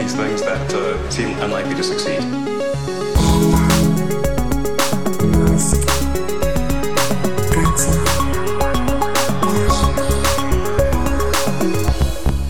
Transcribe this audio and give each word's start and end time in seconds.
these 0.00 0.14
things 0.14 0.40
that 0.42 0.72
uh, 0.72 1.10
seem 1.10 1.38
unlikely 1.42 1.74
to 1.74 1.82
succeed. 1.82 2.20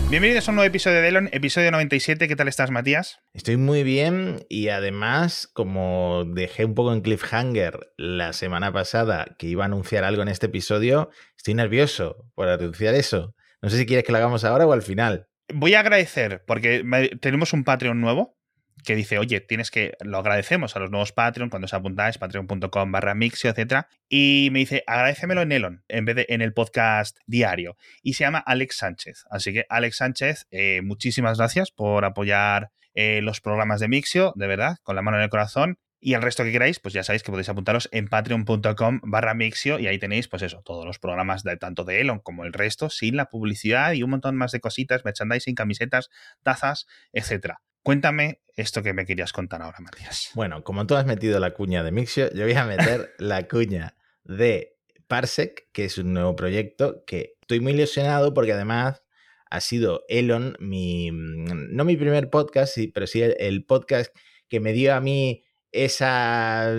Bienvenidos 0.09 0.47
a 0.47 0.51
un 0.51 0.55
nuevo 0.55 0.67
episodio 0.67 1.01
de 1.01 1.09
Elon, 1.09 1.29
episodio 1.33 1.71
97. 1.71 2.27
¿Qué 2.29 2.35
tal 2.37 2.47
estás, 2.47 2.71
Matías? 2.71 3.19
Estoy 3.33 3.57
muy 3.57 3.83
bien 3.83 4.45
y 4.47 4.69
además, 4.69 5.49
como 5.51 6.23
dejé 6.25 6.63
un 6.63 6.73
poco 6.73 6.93
en 6.93 7.01
cliffhanger 7.01 7.91
la 7.97 8.31
semana 8.31 8.71
pasada 8.71 9.35
que 9.37 9.47
iba 9.47 9.63
a 9.63 9.65
anunciar 9.65 10.05
algo 10.05 10.21
en 10.21 10.29
este 10.29 10.45
episodio, 10.45 11.09
estoy 11.35 11.55
nervioso 11.55 12.29
por 12.33 12.47
anunciar 12.47 12.95
eso. 12.95 13.35
No 13.61 13.69
sé 13.69 13.77
si 13.77 13.85
quieres 13.85 14.05
que 14.05 14.11
lo 14.13 14.19
hagamos 14.19 14.45
ahora 14.45 14.65
o 14.65 14.71
al 14.71 14.83
final. 14.83 15.27
Voy 15.53 15.73
a 15.73 15.79
agradecer, 15.79 16.43
porque 16.45 16.83
tenemos 17.21 17.53
un 17.53 17.63
Patreon 17.63 17.99
nuevo 18.01 18.37
que 18.83 18.95
dice, 18.95 19.17
oye, 19.17 19.41
tienes 19.41 19.71
que, 19.71 19.95
lo 20.01 20.17
agradecemos 20.17 20.75
a 20.75 20.79
los 20.79 20.91
nuevos 20.91 21.11
Patreon 21.11 21.49
cuando 21.49 21.65
os 21.65 21.73
apuntáis, 21.73 22.17
patreon.com 22.17 22.91
barra 22.91 23.13
mixio, 23.13 23.49
etcétera. 23.49 23.87
Y 24.09 24.49
me 24.51 24.59
dice, 24.59 24.83
agradecemelo 24.87 25.41
en 25.41 25.51
Elon, 25.51 25.83
en 25.87 26.05
vez 26.05 26.15
de 26.15 26.25
en 26.29 26.41
el 26.41 26.53
podcast 26.53 27.17
diario. 27.25 27.77
Y 28.01 28.13
se 28.13 28.23
llama 28.23 28.39
Alex 28.39 28.77
Sánchez. 28.77 29.25
Así 29.29 29.53
que, 29.53 29.65
Alex 29.69 29.97
Sánchez, 29.97 30.47
eh, 30.51 30.81
muchísimas 30.83 31.37
gracias 31.37 31.71
por 31.71 32.05
apoyar 32.05 32.71
eh, 32.93 33.21
los 33.21 33.41
programas 33.41 33.79
de 33.79 33.87
Mixio, 33.87 34.33
de 34.35 34.47
verdad, 34.47 34.77
con 34.83 34.95
la 34.95 35.01
mano 35.01 35.17
en 35.17 35.23
el 35.23 35.29
corazón. 35.29 35.77
Y 36.03 36.15
el 36.15 36.23
resto 36.23 36.43
que 36.43 36.51
queráis, 36.51 36.79
pues 36.79 36.95
ya 36.95 37.03
sabéis 37.03 37.21
que 37.21 37.31
podéis 37.31 37.47
apuntaros 37.47 37.87
en 37.91 38.07
patreon.com 38.07 39.01
barra 39.03 39.35
mixio 39.35 39.77
y 39.77 39.85
ahí 39.85 39.99
tenéis, 39.99 40.27
pues 40.27 40.41
eso, 40.41 40.63
todos 40.65 40.83
los 40.83 40.97
programas 40.97 41.43
de 41.43 41.55
tanto 41.57 41.83
de 41.83 42.01
Elon 42.01 42.17
como 42.19 42.43
el 42.43 42.53
resto, 42.53 42.89
sin 42.89 43.15
la 43.15 43.25
publicidad 43.25 43.93
y 43.93 44.01
un 44.01 44.09
montón 44.09 44.35
más 44.35 44.51
de 44.51 44.59
cositas, 44.59 45.05
merchandising, 45.05 45.53
camisetas, 45.53 46.09
tazas, 46.41 46.87
etcétera. 47.13 47.61
Cuéntame 47.83 48.41
esto 48.55 48.81
que 48.81 48.93
me 48.93 49.05
querías 49.05 49.31
contar 49.31 49.61
ahora, 49.61 49.79
Matías. 49.79 50.31
Bueno, 50.33 50.63
como 50.63 50.87
tú 50.87 50.95
has 50.95 51.05
metido 51.05 51.39
la 51.39 51.51
cuña 51.51 51.83
de 51.83 51.91
Mixio, 51.91 52.33
yo 52.33 52.45
voy 52.45 52.53
a 52.53 52.65
meter 52.65 53.13
la 53.19 53.47
cuña 53.47 53.95
de 54.23 54.79
Parsec, 55.07 55.67
que 55.71 55.85
es 55.85 55.99
un 55.99 56.13
nuevo 56.13 56.35
proyecto 56.35 57.03
que 57.05 57.35
estoy 57.41 57.59
muy 57.59 57.73
ilusionado 57.73 58.33
porque 58.33 58.53
además 58.53 59.03
ha 59.51 59.61
sido 59.61 60.03
Elon 60.09 60.55
mi, 60.59 61.11
no 61.11 61.85
mi 61.85 61.95
primer 61.95 62.31
podcast, 62.31 62.75
pero 62.91 63.05
sí 63.05 63.21
el, 63.21 63.35
el 63.39 63.65
podcast 63.65 64.15
que 64.47 64.59
me 64.59 64.73
dio 64.73 64.95
a 64.95 64.99
mí 64.99 65.43
esa, 65.71 66.73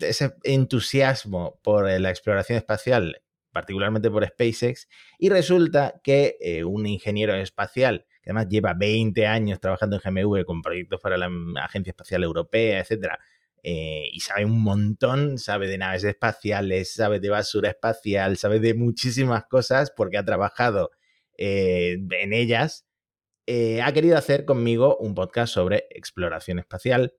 ese 0.00 0.34
entusiasmo 0.42 1.60
por 1.62 1.88
la 1.88 2.10
exploración 2.10 2.58
espacial, 2.58 3.22
particularmente 3.52 4.10
por 4.10 4.26
SpaceX, 4.26 4.88
y 5.18 5.28
resulta 5.28 6.00
que 6.02 6.36
eh, 6.40 6.64
un 6.64 6.86
ingeniero 6.86 7.34
espacial 7.34 8.06
que 8.22 8.30
además 8.30 8.48
lleva 8.48 8.74
20 8.74 9.24
años 9.26 9.60
trabajando 9.60 9.96
en 9.96 10.02
GMV 10.02 10.44
con 10.44 10.60
proyectos 10.60 11.00
para 11.00 11.16
la 11.16 11.30
Agencia 11.62 11.92
Espacial 11.92 12.24
Europea, 12.24 12.80
etcétera, 12.80 13.20
eh, 13.62 14.10
y 14.12 14.20
sabe 14.20 14.44
un 14.44 14.62
montón, 14.62 15.38
sabe 15.38 15.66
de 15.66 15.78
naves 15.78 16.04
espaciales, 16.04 16.94
sabe 16.94 17.18
de 17.18 17.30
basura 17.30 17.70
espacial, 17.70 18.36
sabe 18.36 18.60
de 18.60 18.74
muchísimas 18.74 19.44
cosas 19.46 19.90
porque 19.90 20.18
ha 20.18 20.24
trabajado 20.24 20.90
eh, 21.38 21.98
en 22.20 22.32
ellas, 22.32 22.86
eh, 23.46 23.82
ha 23.82 23.92
querido 23.92 24.16
hacer 24.18 24.44
conmigo 24.44 24.96
un 24.98 25.14
podcast 25.14 25.52
sobre 25.52 25.86
exploración 25.90 26.58
espacial. 26.58 27.14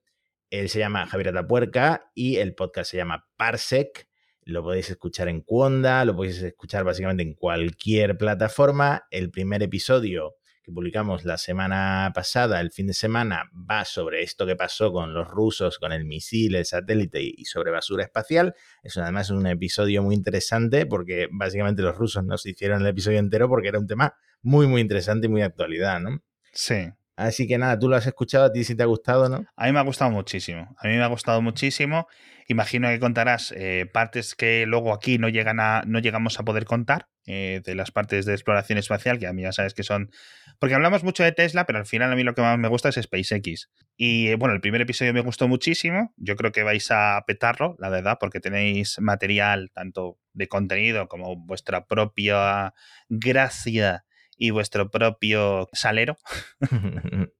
Él 0.50 0.68
se 0.68 0.78
llama 0.78 1.06
Javier 1.06 1.28
Atapuerca 1.28 2.10
y 2.14 2.36
el 2.36 2.54
podcast 2.54 2.90
se 2.90 2.96
llama 2.96 3.26
Parsec. 3.36 4.08
Lo 4.42 4.62
podéis 4.62 4.88
escuchar 4.88 5.28
en 5.28 5.42
Cuonda, 5.42 6.04
lo 6.06 6.16
podéis 6.16 6.40
escuchar 6.40 6.84
básicamente 6.84 7.22
en 7.22 7.34
cualquier 7.34 8.16
plataforma. 8.16 9.04
El 9.10 9.30
primer 9.30 9.62
episodio 9.62 10.36
que 10.62 10.72
publicamos 10.72 11.24
la 11.24 11.36
semana 11.36 12.12
pasada, 12.14 12.60
el 12.60 12.70
fin 12.70 12.86
de 12.86 12.94
semana, 12.94 13.50
va 13.54 13.84
sobre 13.84 14.22
esto 14.22 14.46
que 14.46 14.56
pasó 14.56 14.92
con 14.92 15.12
los 15.12 15.28
rusos, 15.28 15.78
con 15.78 15.92
el 15.92 16.04
misil, 16.04 16.54
el 16.54 16.64
satélite 16.64 17.22
y 17.22 17.44
sobre 17.44 17.70
basura 17.70 18.04
espacial. 18.04 18.54
Eso 18.82 19.02
además 19.02 19.26
es 19.26 19.30
un 19.30 19.46
episodio 19.46 20.02
muy 20.02 20.14
interesante 20.14 20.86
porque 20.86 21.28
básicamente 21.30 21.82
los 21.82 21.96
rusos 21.96 22.24
nos 22.24 22.46
hicieron 22.46 22.80
el 22.80 22.88
episodio 22.88 23.18
entero 23.18 23.48
porque 23.48 23.68
era 23.68 23.78
un 23.78 23.86
tema 23.86 24.14
muy, 24.42 24.66
muy 24.66 24.80
interesante 24.80 25.26
y 25.26 25.30
muy 25.30 25.40
de 25.40 25.46
actualidad, 25.46 26.00
¿no? 26.00 26.22
Sí. 26.52 26.88
Así 27.18 27.48
que 27.48 27.58
nada, 27.58 27.76
tú 27.76 27.88
lo 27.88 27.96
has 27.96 28.06
escuchado, 28.06 28.44
a 28.44 28.52
ti 28.52 28.62
sí 28.62 28.76
te 28.76 28.84
ha 28.84 28.86
gustado, 28.86 29.28
¿no? 29.28 29.44
A 29.56 29.66
mí 29.66 29.72
me 29.72 29.80
ha 29.80 29.82
gustado 29.82 30.08
muchísimo. 30.08 30.76
A 30.78 30.86
mí 30.86 30.94
me 30.94 31.02
ha 31.02 31.08
gustado 31.08 31.42
muchísimo. 31.42 32.06
Imagino 32.46 32.86
que 32.90 33.00
contarás 33.00 33.52
eh, 33.56 33.90
partes 33.92 34.36
que 34.36 34.66
luego 34.66 34.94
aquí 34.94 35.18
no 35.18 35.28
llegan 35.28 35.58
a, 35.58 35.82
no 35.84 35.98
llegamos 35.98 36.38
a 36.38 36.44
poder 36.44 36.64
contar 36.64 37.08
eh, 37.26 37.60
de 37.64 37.74
las 37.74 37.90
partes 37.90 38.24
de 38.24 38.34
exploración 38.34 38.78
espacial, 38.78 39.18
que 39.18 39.26
a 39.26 39.32
mí 39.32 39.42
ya 39.42 39.50
sabes 39.50 39.74
que 39.74 39.82
son. 39.82 40.12
Porque 40.60 40.76
hablamos 40.76 41.02
mucho 41.02 41.24
de 41.24 41.32
Tesla, 41.32 41.66
pero 41.66 41.80
al 41.80 41.86
final 41.86 42.12
a 42.12 42.14
mí 42.14 42.22
lo 42.22 42.34
que 42.36 42.42
más 42.42 42.56
me 42.56 42.68
gusta 42.68 42.90
es 42.90 43.00
SpaceX. 43.02 43.68
Y 43.96 44.28
eh, 44.28 44.36
bueno, 44.36 44.54
el 44.54 44.60
primer 44.60 44.80
episodio 44.80 45.12
me 45.12 45.20
gustó 45.20 45.48
muchísimo. 45.48 46.14
Yo 46.18 46.36
creo 46.36 46.52
que 46.52 46.62
vais 46.62 46.88
a 46.92 47.24
petarlo, 47.26 47.74
la 47.80 47.88
verdad, 47.88 48.18
porque 48.20 48.38
tenéis 48.38 49.00
material 49.00 49.72
tanto 49.74 50.20
de 50.34 50.46
contenido 50.46 51.08
como 51.08 51.34
vuestra 51.34 51.84
propia 51.84 52.74
gracia 53.08 54.04
y 54.38 54.50
vuestro 54.50 54.90
propio 54.90 55.68
salero 55.72 56.16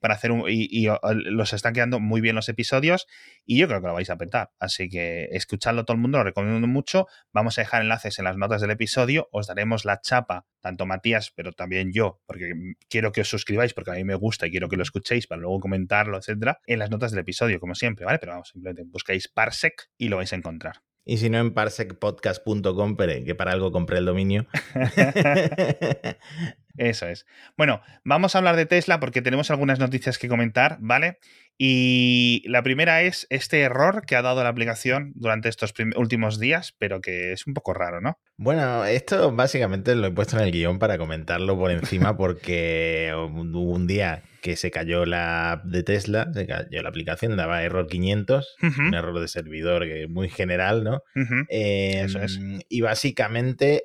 para 0.00 0.14
hacer 0.14 0.32
un. 0.32 0.44
Y, 0.48 0.68
y, 0.70 0.88
los 1.30 1.52
están 1.52 1.72
quedando 1.72 2.00
muy 2.00 2.20
bien 2.20 2.34
los 2.34 2.48
episodios 2.48 3.06
y 3.44 3.58
yo 3.58 3.68
creo 3.68 3.80
que 3.80 3.86
lo 3.86 3.94
vais 3.94 4.10
a 4.10 4.16
petar. 4.16 4.50
Así 4.58 4.88
que 4.88 5.28
escuchadlo 5.32 5.84
todo 5.84 5.94
el 5.94 6.00
mundo, 6.00 6.18
lo 6.18 6.24
recomiendo 6.24 6.66
mucho. 6.66 7.06
Vamos 7.32 7.58
a 7.58 7.62
dejar 7.62 7.82
enlaces 7.82 8.18
en 8.18 8.24
las 8.24 8.36
notas 8.36 8.60
del 8.60 8.70
episodio. 8.70 9.28
Os 9.32 9.46
daremos 9.46 9.84
la 9.84 10.00
chapa, 10.00 10.46
tanto 10.60 10.86
Matías, 10.86 11.32
pero 11.34 11.52
también 11.52 11.92
yo, 11.92 12.20
porque 12.26 12.52
quiero 12.88 13.12
que 13.12 13.22
os 13.22 13.28
suscribáis, 13.28 13.74
porque 13.74 13.92
a 13.92 13.94
mí 13.94 14.04
me 14.04 14.14
gusta 14.14 14.46
y 14.46 14.50
quiero 14.50 14.68
que 14.68 14.76
lo 14.76 14.82
escuchéis 14.82 15.26
para 15.26 15.40
luego 15.40 15.60
comentarlo, 15.60 16.18
etcétera, 16.18 16.60
en 16.66 16.78
las 16.78 16.90
notas 16.90 17.12
del 17.12 17.20
episodio, 17.20 17.60
como 17.60 17.74
siempre, 17.74 18.04
¿vale? 18.04 18.18
Pero 18.18 18.32
vamos, 18.32 18.50
simplemente 18.50 18.84
buscáis 18.84 19.28
Parsec 19.28 19.90
y 19.96 20.08
lo 20.08 20.16
vais 20.16 20.32
a 20.32 20.36
encontrar. 20.36 20.82
Y 21.04 21.18
si 21.18 21.30
no, 21.30 21.38
en 21.38 21.52
parsecpodcast.com, 21.52 22.96
que 22.96 23.34
para 23.34 23.52
algo 23.52 23.72
compré 23.72 23.98
el 23.98 24.04
dominio. 24.04 24.46
Eso 26.76 27.06
es. 27.06 27.26
Bueno, 27.56 27.80
vamos 28.04 28.34
a 28.34 28.38
hablar 28.38 28.56
de 28.56 28.66
Tesla 28.66 29.00
porque 29.00 29.22
tenemos 29.22 29.50
algunas 29.50 29.78
noticias 29.78 30.18
que 30.18 30.28
comentar, 30.28 30.78
¿vale? 30.80 31.18
Y 31.58 32.42
la 32.46 32.62
primera 32.62 33.02
es 33.02 33.26
este 33.30 33.60
error 33.60 34.04
que 34.06 34.16
ha 34.16 34.22
dado 34.22 34.42
la 34.42 34.48
aplicación 34.48 35.12
durante 35.14 35.48
estos 35.48 35.72
últimos 35.96 36.40
días, 36.40 36.74
pero 36.78 37.00
que 37.00 37.32
es 37.32 37.46
un 37.46 37.54
poco 37.54 37.74
raro, 37.74 38.00
¿no? 38.00 38.18
Bueno, 38.36 38.84
esto 38.84 39.30
básicamente 39.32 39.94
lo 39.94 40.06
he 40.08 40.10
puesto 40.10 40.36
en 40.38 40.44
el 40.44 40.50
guion 40.50 40.78
para 40.78 40.98
comentarlo 40.98 41.56
por 41.56 41.70
encima 41.70 42.16
porque 42.16 43.12
hubo 43.16 43.60
un 43.70 43.86
día 43.86 44.22
que 44.40 44.56
se 44.56 44.72
cayó 44.72 45.06
la 45.06 45.52
app 45.52 45.64
de 45.64 45.84
Tesla, 45.84 46.28
se 46.34 46.46
cayó 46.46 46.82
la 46.82 46.88
aplicación, 46.88 47.36
daba 47.36 47.62
error 47.62 47.86
500, 47.86 48.56
uh 48.60 48.66
-huh. 48.66 48.88
un 48.88 48.94
error 48.94 49.20
de 49.20 49.28
servidor 49.28 49.84
que 49.84 50.08
muy 50.08 50.28
general, 50.28 50.82
¿no? 50.82 50.96
Uh 51.14 51.20
-huh. 51.20 51.46
eh, 51.48 52.02
Eso 52.04 52.20
es. 52.20 52.40
Y 52.68 52.80
básicamente 52.80 53.84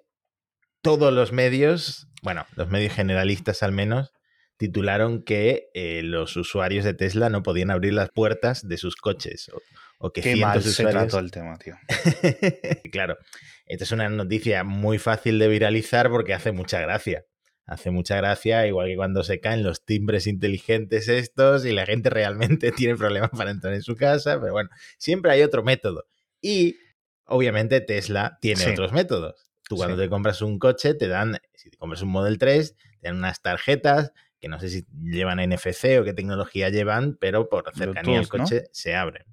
todos 0.87 1.13
los 1.13 1.31
medios, 1.33 2.07
bueno, 2.21 2.45
los 2.55 2.69
medios 2.69 2.93
generalistas 2.93 3.61
al 3.63 3.71
menos, 3.73 4.13
titularon 4.57 5.21
que 5.23 5.69
eh, 5.73 6.01
los 6.03 6.35
usuarios 6.37 6.85
de 6.85 6.93
Tesla 6.93 7.29
no 7.29 7.43
podían 7.43 7.71
abrir 7.71 7.93
las 7.93 8.09
puertas 8.09 8.67
de 8.67 8.77
sus 8.77 8.95
coches. 8.95 9.49
O, 9.53 9.61
o 9.99 10.11
que 10.13 10.21
Qué 10.21 10.33
cientos 10.33 10.47
mal 10.47 10.57
de 10.57 10.63
se 10.63 10.69
usuarios... 10.69 11.03
trató 11.03 11.19
el 11.19 11.31
tema, 11.31 11.57
tío. 11.57 11.75
claro, 12.91 13.17
esta 13.65 13.83
es 13.83 13.91
una 13.91 14.09
noticia 14.09 14.63
muy 14.63 14.97
fácil 14.97 15.39
de 15.39 15.47
viralizar 15.47 16.09
porque 16.09 16.33
hace 16.33 16.51
mucha 16.51 16.79
gracia. 16.79 17.25
Hace 17.65 17.91
mucha 17.91 18.15
gracia, 18.15 18.65
igual 18.65 18.87
que 18.87 18.95
cuando 18.95 19.23
se 19.25 19.41
caen 19.41 19.61
los 19.61 19.83
timbres 19.83 20.25
inteligentes 20.25 21.09
estos 21.09 21.65
y 21.65 21.73
la 21.73 21.85
gente 21.85 22.09
realmente 22.09 22.71
tiene 22.75 22.95
problemas 22.95 23.31
para 23.31 23.51
entrar 23.51 23.73
en 23.73 23.81
su 23.81 23.95
casa, 23.97 24.39
pero 24.39 24.53
bueno, 24.53 24.69
siempre 24.97 25.31
hay 25.31 25.41
otro 25.41 25.63
método. 25.63 26.05
Y 26.41 26.77
obviamente 27.25 27.81
Tesla 27.81 28.37
tiene 28.41 28.61
Sí. 28.63 28.69
otros 28.71 28.93
métodos. 28.93 29.46
Tú 29.67 29.75
cuando 29.75 29.95
Sí. 29.95 30.01
te 30.03 30.09
compras 30.09 30.41
un 30.41 30.59
coche 30.59 30.93
te 30.93 31.07
dan, 31.07 31.37
si 31.53 31.69
te 31.69 31.77
compras 31.77 32.01
un 32.01 32.09
Model 32.09 32.37
3, 32.37 32.75
te 33.01 33.07
dan 33.07 33.17
unas 33.17 33.41
tarjetas 33.41 34.11
que 34.39 34.47
no 34.47 34.59
sé 34.59 34.69
si 34.69 34.85
llevan 35.03 35.39
NFC 35.39 35.99
o 35.99 36.03
qué 36.03 36.13
tecnología 36.13 36.69
llevan, 36.69 37.17
pero 37.19 37.49
por 37.49 37.73
cercanía 37.75 38.19
al 38.19 38.27
coche 38.27 38.65
se 38.71 38.95
abren. 38.95 39.25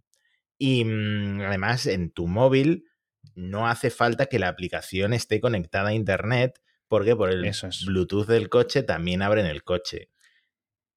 Y 0.58 0.84
mm, 0.84 1.42
además 1.42 1.86
en 1.86 2.10
tu 2.10 2.26
móvil 2.26 2.86
no 3.34 3.68
hace 3.68 3.90
falta 3.90 4.26
que 4.26 4.38
la 4.38 4.48
aplicación 4.48 5.12
esté 5.12 5.40
conectada 5.40 5.90
a 5.90 5.94
Internet 5.94 6.60
porque 6.88 7.16
por 7.16 7.30
el 7.30 7.44
Eso 7.44 7.66
es. 7.66 7.84
Bluetooth 7.84 8.26
del 8.26 8.48
coche 8.48 8.82
también 8.82 9.22
abren 9.22 9.46
el 9.46 9.62
coche. 9.62 10.10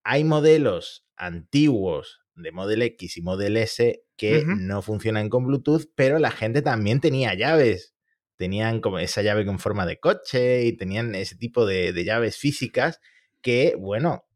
Hay 0.04 0.24
modelos 0.24 1.06
antiguos 1.16 2.22
de 2.36 2.52
Model 2.52 2.82
X 2.84 3.18
y 3.18 3.22
Model 3.22 3.58
S 3.58 4.04
que 4.16 4.46
no 4.46 4.82
funcionan 4.82 5.30
con 5.30 5.46
Bluetooth, 5.46 5.90
pero 5.96 6.18
la 6.20 6.32
gente 6.32 6.62
también 6.62 7.02
tenía 7.02 7.34
llaves. 7.34 7.94
Tenían 8.38 8.80
como 8.80 9.00
esa 9.00 9.22
llave 9.22 9.46
con 9.46 9.60
forma 9.60 9.86
de 9.86 10.00
coche 10.00 10.66
y 10.66 10.78
tenían 10.78 11.16
ese 11.16 11.36
tipo 11.36 11.66
de, 11.66 11.92
de 11.92 12.04
llaves 12.04 12.38
físicas 12.38 13.02
que, 13.42 13.76
bueno, 13.78 14.28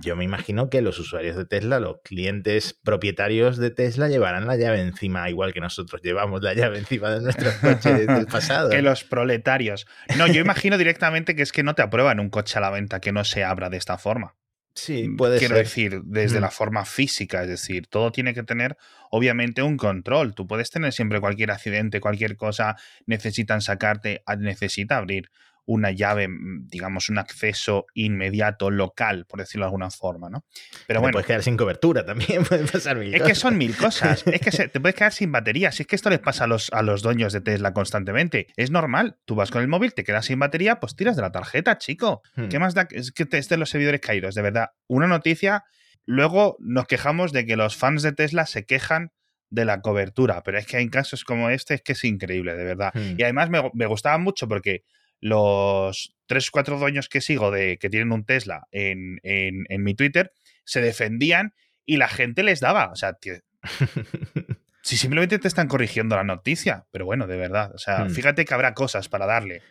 yo 0.00 0.16
me 0.16 0.24
imagino 0.24 0.68
que 0.68 0.82
los 0.82 0.98
usuarios 0.98 1.36
de 1.36 1.46
Tesla, 1.46 1.80
los 1.80 2.00
clientes 2.02 2.78
propietarios 2.84 3.56
de 3.56 3.70
Tesla, 3.70 4.08
llevarán 4.08 4.46
la 4.46 4.56
llave 4.56 4.80
encima, 4.80 5.28
igual 5.30 5.54
que 5.54 5.60
nosotros 5.60 6.02
llevamos 6.02 6.42
la 6.42 6.52
llave 6.52 6.78
encima 6.78 7.10
de 7.10 7.22
nuestros 7.22 7.54
coches 7.54 8.06
del 8.06 8.26
pasado. 8.26 8.70
Que 8.70 8.82
los 8.82 9.04
proletarios. 9.04 9.86
No, 10.18 10.26
yo 10.26 10.40
imagino 10.40 10.76
directamente 10.76 11.34
que 11.34 11.42
es 11.42 11.52
que 11.52 11.62
no 11.62 11.74
te 11.74 11.82
aprueban 11.82 12.20
un 12.20 12.28
coche 12.28 12.58
a 12.58 12.60
la 12.60 12.70
venta 12.70 13.00
que 13.00 13.12
no 13.12 13.24
se 13.24 13.44
abra 13.44 13.70
de 13.70 13.78
esta 13.78 13.96
forma. 13.96 14.36
Sí, 14.74 15.08
puede 15.18 15.38
Quiero 15.38 15.56
ser. 15.56 15.64
decir, 15.64 16.00
desde 16.04 16.38
Mm. 16.38 16.42
la 16.42 16.50
forma 16.50 16.84
física, 16.84 17.42
es 17.42 17.48
decir, 17.48 17.86
todo 17.88 18.10
tiene 18.10 18.32
que 18.34 18.42
tener 18.42 18.76
obviamente 19.10 19.62
un 19.62 19.76
control. 19.76 20.34
Tú 20.34 20.46
puedes 20.46 20.70
tener 20.70 20.92
siempre 20.92 21.20
cualquier 21.20 21.50
accidente, 21.50 22.00
cualquier 22.00 22.36
cosa, 22.36 22.76
necesitan 23.06 23.60
sacarte, 23.60 24.22
a- 24.24 24.36
necesita 24.36 24.96
abrir 24.96 25.30
una 25.64 25.90
llave, 25.92 26.26
mm, 26.28 26.66
digamos, 26.68 27.08
un 27.08 27.18
acceso 27.18 27.86
inmediato, 27.94 28.70
local, 28.70 29.26
por 29.26 29.40
decirlo 29.40 29.64
de 29.64 29.68
alguna 29.68 29.90
forma, 29.90 30.28
¿no? 30.28 30.44
Pero 30.86 30.98
Te 30.98 31.02
bueno, 31.02 31.12
puedes 31.12 31.26
quedar 31.26 31.42
sin 31.42 31.56
cobertura 31.56 32.04
también, 32.04 32.42
pueden 32.48 32.66
pasar 32.66 32.96
mil 32.96 33.08
es 33.14 33.20
que 33.22 33.28
cosas. 33.28 33.38
son 33.38 33.58
mil 33.58 33.76
cosas. 33.76 34.26
Es 34.26 34.40
que 34.40 34.50
se- 34.50 34.68
te 34.68 34.80
puedes 34.80 34.96
quedar 34.96 35.12
sin 35.12 35.30
batería. 35.30 35.70
Si 35.72 35.82
es 35.82 35.86
que 35.86 35.96
esto 35.96 36.10
les 36.10 36.18
pasa 36.18 36.44
a 36.44 36.46
los, 36.46 36.72
a 36.72 36.82
los 36.82 37.02
dueños 37.02 37.32
de 37.32 37.40
Tesla 37.40 37.72
constantemente. 37.72 38.48
Es 38.56 38.70
normal. 38.70 39.18
Tú 39.24 39.34
vas 39.36 39.50
con 39.50 39.62
el 39.62 39.68
móvil, 39.68 39.94
te 39.94 40.02
quedas 40.04 40.26
sin 40.26 40.38
batería, 40.38 40.80
pues 40.80 40.96
tiras 40.96 41.14
de 41.16 41.22
la 41.22 41.30
tarjeta, 41.32 41.78
chico. 41.78 42.22
Hmm. 42.34 42.48
¿Qué 42.48 42.58
más 42.58 42.74
da? 42.74 42.88
Es 42.90 43.12
que 43.12 43.24
te 43.26 43.38
estén 43.38 43.60
los 43.60 43.70
servidores 43.70 44.00
caídos, 44.00 44.34
de 44.34 44.42
verdad. 44.42 44.70
Una 44.88 45.06
noticia. 45.06 45.64
Luego 46.04 46.56
nos 46.58 46.86
quejamos 46.86 47.32
de 47.32 47.46
que 47.46 47.56
los 47.56 47.76
fans 47.76 48.02
de 48.02 48.12
Tesla 48.12 48.46
se 48.46 48.66
quejan 48.66 49.12
de 49.50 49.64
la 49.64 49.80
cobertura, 49.82 50.42
pero 50.42 50.58
es 50.58 50.66
que 50.66 50.78
hay 50.78 50.88
casos 50.88 51.24
como 51.24 51.50
este, 51.50 51.74
es 51.74 51.82
que 51.82 51.92
es 51.92 52.02
increíble, 52.04 52.56
de 52.56 52.64
verdad. 52.64 52.90
Hmm. 52.94 53.14
Y 53.18 53.22
además 53.22 53.50
me, 53.50 53.70
me 53.74 53.86
gustaba 53.86 54.18
mucho 54.18 54.48
porque 54.48 54.82
los 55.22 56.14
tres 56.26 56.48
o 56.48 56.50
cuatro 56.52 56.78
dueños 56.78 57.08
que 57.08 57.20
sigo 57.22 57.50
de 57.50 57.78
que 57.78 57.88
tienen 57.88 58.12
un 58.12 58.24
Tesla 58.26 58.66
en, 58.72 59.20
en- 59.22 59.64
en 59.68 59.82
mi 59.82 59.94
Twitter 59.94 60.32
se 60.64 60.80
defendían 60.82 61.54
y 61.86 61.96
la 61.96 62.08
gente 62.08 62.42
les 62.42 62.60
daba. 62.60 62.90
O 62.92 62.96
sea, 62.96 63.14
tío, 63.14 63.34
si 64.82 64.96
simplemente 64.96 65.38
te 65.38 65.48
están 65.48 65.68
corrigiendo 65.68 66.16
la 66.16 66.24
noticia, 66.24 66.86
pero 66.90 67.04
bueno, 67.06 67.26
de 67.26 67.36
verdad. 67.36 67.72
O 67.74 67.78
sea, 67.78 68.04
Hmm. 68.04 68.10
fíjate 68.10 68.44
que 68.44 68.54
habrá 68.54 68.74
cosas 68.74 69.08
para 69.08 69.26
darle 69.26 69.62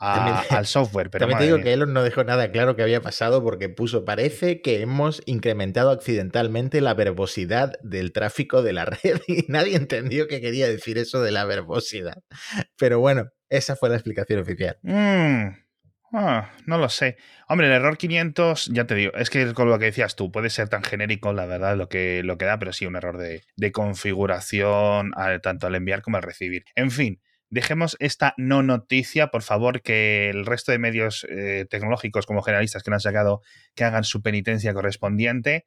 a- 0.00 0.40
al 0.50 0.66
software, 0.66 1.10
pero 1.10 1.22
También 1.22 1.38
te 1.38 1.44
digo 1.44 1.56
mía. 1.56 1.64
que 1.64 1.72
Elon 1.72 1.92
no 1.92 2.02
dejó 2.02 2.24
nada 2.24 2.50
claro 2.50 2.76
que 2.76 2.82
había 2.82 3.00
pasado 3.00 3.42
porque 3.42 3.68
puso, 3.68 4.04
parece 4.04 4.60
que 4.62 4.80
hemos 4.80 5.22
incrementado 5.26 5.90
accidentalmente 5.90 6.80
la 6.80 6.94
verbosidad 6.94 7.72
del 7.82 8.12
tráfico 8.12 8.62
de 8.62 8.72
la 8.72 8.84
red 9.02 9.20
y 9.28 9.44
nadie 9.48 9.76
entendió 9.76 10.26
qué 10.28 10.40
quería 10.40 10.68
decir 10.68 10.98
eso 10.98 11.20
de 11.22 11.32
la 11.32 11.44
verbosidad. 11.44 12.18
Pero 12.78 13.00
bueno, 13.00 13.28
esa 13.48 13.76
fue 13.76 13.88
la 13.88 13.94
explicación 13.96 14.40
oficial. 14.40 14.78
Mm, 14.82 15.46
ah, 16.12 16.50
no 16.66 16.78
lo 16.78 16.88
sé. 16.88 17.16
Hombre, 17.48 17.66
el 17.68 17.72
error 17.74 17.96
500, 17.96 18.66
ya 18.72 18.86
te 18.86 18.94
digo, 18.94 19.12
es 19.14 19.30
que 19.30 19.52
con 19.54 19.68
lo 19.68 19.78
que 19.78 19.86
decías 19.86 20.16
tú, 20.16 20.30
puede 20.32 20.50
ser 20.50 20.68
tan 20.68 20.82
genérico, 20.82 21.32
la 21.32 21.46
verdad, 21.46 21.76
lo 21.76 21.88
que, 21.88 22.22
lo 22.24 22.38
que 22.38 22.44
da, 22.44 22.58
pero 22.58 22.72
sí 22.72 22.86
un 22.86 22.96
error 22.96 23.18
de, 23.18 23.42
de 23.56 23.72
configuración, 23.72 25.12
al- 25.16 25.40
tanto 25.40 25.66
al 25.66 25.74
enviar 25.74 26.02
como 26.02 26.16
al 26.16 26.22
recibir. 26.22 26.64
En 26.74 26.90
fin, 26.90 27.20
dejemos 27.50 27.96
esta 28.00 28.34
no 28.36 28.62
noticia, 28.62 29.28
por 29.28 29.42
favor, 29.42 29.82
que 29.82 30.30
el 30.30 30.46
resto 30.46 30.72
de 30.72 30.78
medios 30.78 31.26
eh, 31.28 31.66
tecnológicos 31.68 32.26
como 32.26 32.42
generalistas 32.42 32.82
que 32.82 32.90
lo 32.90 32.96
han 32.96 33.00
sacado, 33.00 33.42
que 33.74 33.84
hagan 33.84 34.04
su 34.04 34.22
penitencia 34.22 34.74
correspondiente. 34.74 35.66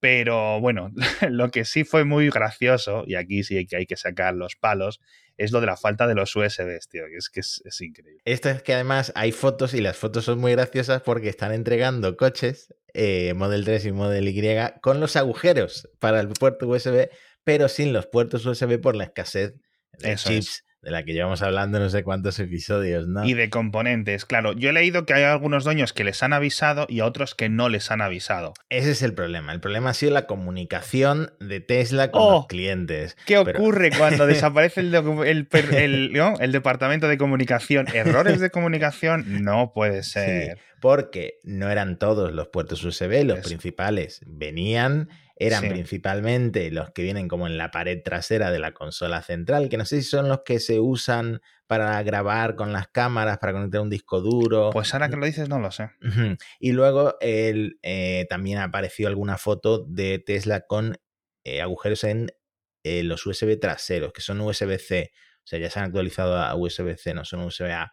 Pero 0.00 0.60
bueno, 0.60 0.90
lo 1.30 1.50
que 1.50 1.64
sí 1.64 1.84
fue 1.84 2.04
muy 2.04 2.28
gracioso, 2.30 3.04
y 3.06 3.14
aquí 3.14 3.42
sí 3.44 3.66
que 3.66 3.76
hay 3.76 3.86
que 3.86 3.96
sacar 3.96 4.34
los 4.34 4.56
palos, 4.56 5.00
es 5.36 5.50
lo 5.50 5.60
de 5.60 5.66
la 5.66 5.76
falta 5.76 6.06
de 6.06 6.14
los 6.14 6.34
USBs, 6.36 6.88
tío, 6.88 7.04
que 7.10 7.16
es 7.16 7.30
que 7.30 7.40
es, 7.40 7.62
es 7.64 7.80
increíble. 7.80 8.20
Esto 8.24 8.50
es 8.50 8.62
que 8.62 8.74
además 8.74 9.12
hay 9.14 9.32
fotos 9.32 9.74
y 9.74 9.80
las 9.80 9.96
fotos 9.96 10.24
son 10.24 10.38
muy 10.38 10.52
graciosas 10.52 11.02
porque 11.02 11.28
están 11.28 11.52
entregando 11.52 12.16
coches, 12.16 12.74
eh, 12.92 13.34
Model 13.34 13.64
3 13.64 13.86
y 13.86 13.92
Model 13.92 14.28
Y, 14.28 14.80
con 14.80 15.00
los 15.00 15.16
agujeros 15.16 15.88
para 15.98 16.20
el 16.20 16.28
puerto 16.28 16.68
USB, 16.68 17.08
pero 17.42 17.68
sin 17.68 17.92
los 17.92 18.06
puertos 18.06 18.46
USB 18.46 18.80
por 18.80 18.96
la 18.96 19.04
escasez 19.04 19.54
de 19.98 20.12
Eso 20.12 20.28
chips 20.28 20.64
de 20.84 20.90
la 20.90 21.02
que 21.04 21.12
llevamos 21.14 21.42
hablando 21.42 21.78
no 21.80 21.88
sé 21.90 22.04
cuántos 22.04 22.38
episodios, 22.38 23.08
¿no? 23.08 23.24
Y 23.24 23.34
de 23.34 23.50
componentes, 23.50 24.24
claro. 24.24 24.52
Yo 24.52 24.70
he 24.70 24.72
leído 24.72 25.06
que 25.06 25.14
hay 25.14 25.24
algunos 25.24 25.64
dueños 25.64 25.92
que 25.92 26.04
les 26.04 26.22
han 26.22 26.32
avisado 26.32 26.86
y 26.88 27.00
a 27.00 27.06
otros 27.06 27.34
que 27.34 27.48
no 27.48 27.68
les 27.68 27.90
han 27.90 28.02
avisado. 28.02 28.52
Ese 28.68 28.90
es 28.92 29.02
el 29.02 29.14
problema. 29.14 29.52
El 29.52 29.60
problema 29.60 29.90
ha 29.90 29.94
sido 29.94 30.12
la 30.12 30.26
comunicación 30.26 31.32
de 31.40 31.60
Tesla 31.60 32.10
con 32.10 32.22
Oh, 32.22 32.30
los 32.32 32.46
clientes. 32.46 33.16
¿Qué 33.26 33.40
Pero- 33.44 33.58
ocurre 33.58 33.90
cuando 33.96 34.26
desaparece 34.26 34.80
el, 34.80 34.94
el 34.94 35.48
el, 35.72 36.12
¿no? 36.12 36.34
el 36.38 36.52
departamento 36.52 37.08
de 37.08 37.18
comunicación? 37.18 37.86
¿Errores 37.92 38.40
de 38.40 38.50
comunicación? 38.50 39.42
No 39.42 39.72
puede 39.74 40.02
ser. 40.02 40.58
Porque 40.80 41.38
no 41.44 41.70
eran 41.70 41.98
todos 41.98 42.32
los 42.32 42.48
puertos 42.48 42.84
USB, 42.84 43.24
los 43.24 43.40
principales 43.40 44.20
venían, 44.26 45.08
eran 45.36 45.62
Sí. 45.62 45.68
principalmente 45.68 46.70
los 46.70 46.90
que 46.92 47.02
vienen 47.02 47.28
como 47.28 47.46
en 47.46 47.56
la 47.58 47.70
pared 47.70 48.00
trasera 48.04 48.50
de 48.50 48.58
la 48.58 48.72
consola 48.72 49.20
central, 49.22 49.68
que 49.68 49.76
no 49.76 49.84
sé 49.84 49.96
si 50.02 50.08
son 50.08 50.28
los 50.28 50.42
que 50.44 50.60
se 50.60 50.78
usan 50.80 51.40
para 51.66 52.00
grabar 52.02 52.54
con 52.54 52.72
las 52.72 52.88
cámaras, 52.88 53.38
para 53.38 53.52
conectar 53.52 53.80
un 53.80 53.90
disco 53.90 54.20
duro. 54.20 54.70
Pues 54.72 54.92
ahora 54.94 55.08
que 55.08 55.16
lo 55.16 55.26
dices, 55.26 55.48
no 55.48 55.58
lo 55.58 55.70
sé. 55.70 55.90
Y 56.60 56.72
luego 56.72 57.16
el, 57.20 57.78
eh, 57.82 58.26
también 58.28 58.58
apareció 58.58 59.08
alguna 59.08 59.38
foto 59.38 59.84
de 59.84 60.18
Tesla 60.18 60.60
con 60.62 60.98
eh, 61.44 61.60
agujeros 61.62 62.04
en 62.04 62.28
eh, 62.84 63.02
los 63.02 63.26
USB 63.26 63.58
traseros, 63.58 64.12
que 64.12 64.20
son 64.20 64.40
USB-C. 64.40 65.10
O 65.14 65.46
sea, 65.46 65.58
ya 65.58 65.68
se 65.68 65.78
han 65.78 65.86
actualizado 65.86 66.38
a 66.38 66.54
USB-C, 66.54 67.12
no 67.14 67.24
son 67.24 67.40
USB-A. 67.40 67.92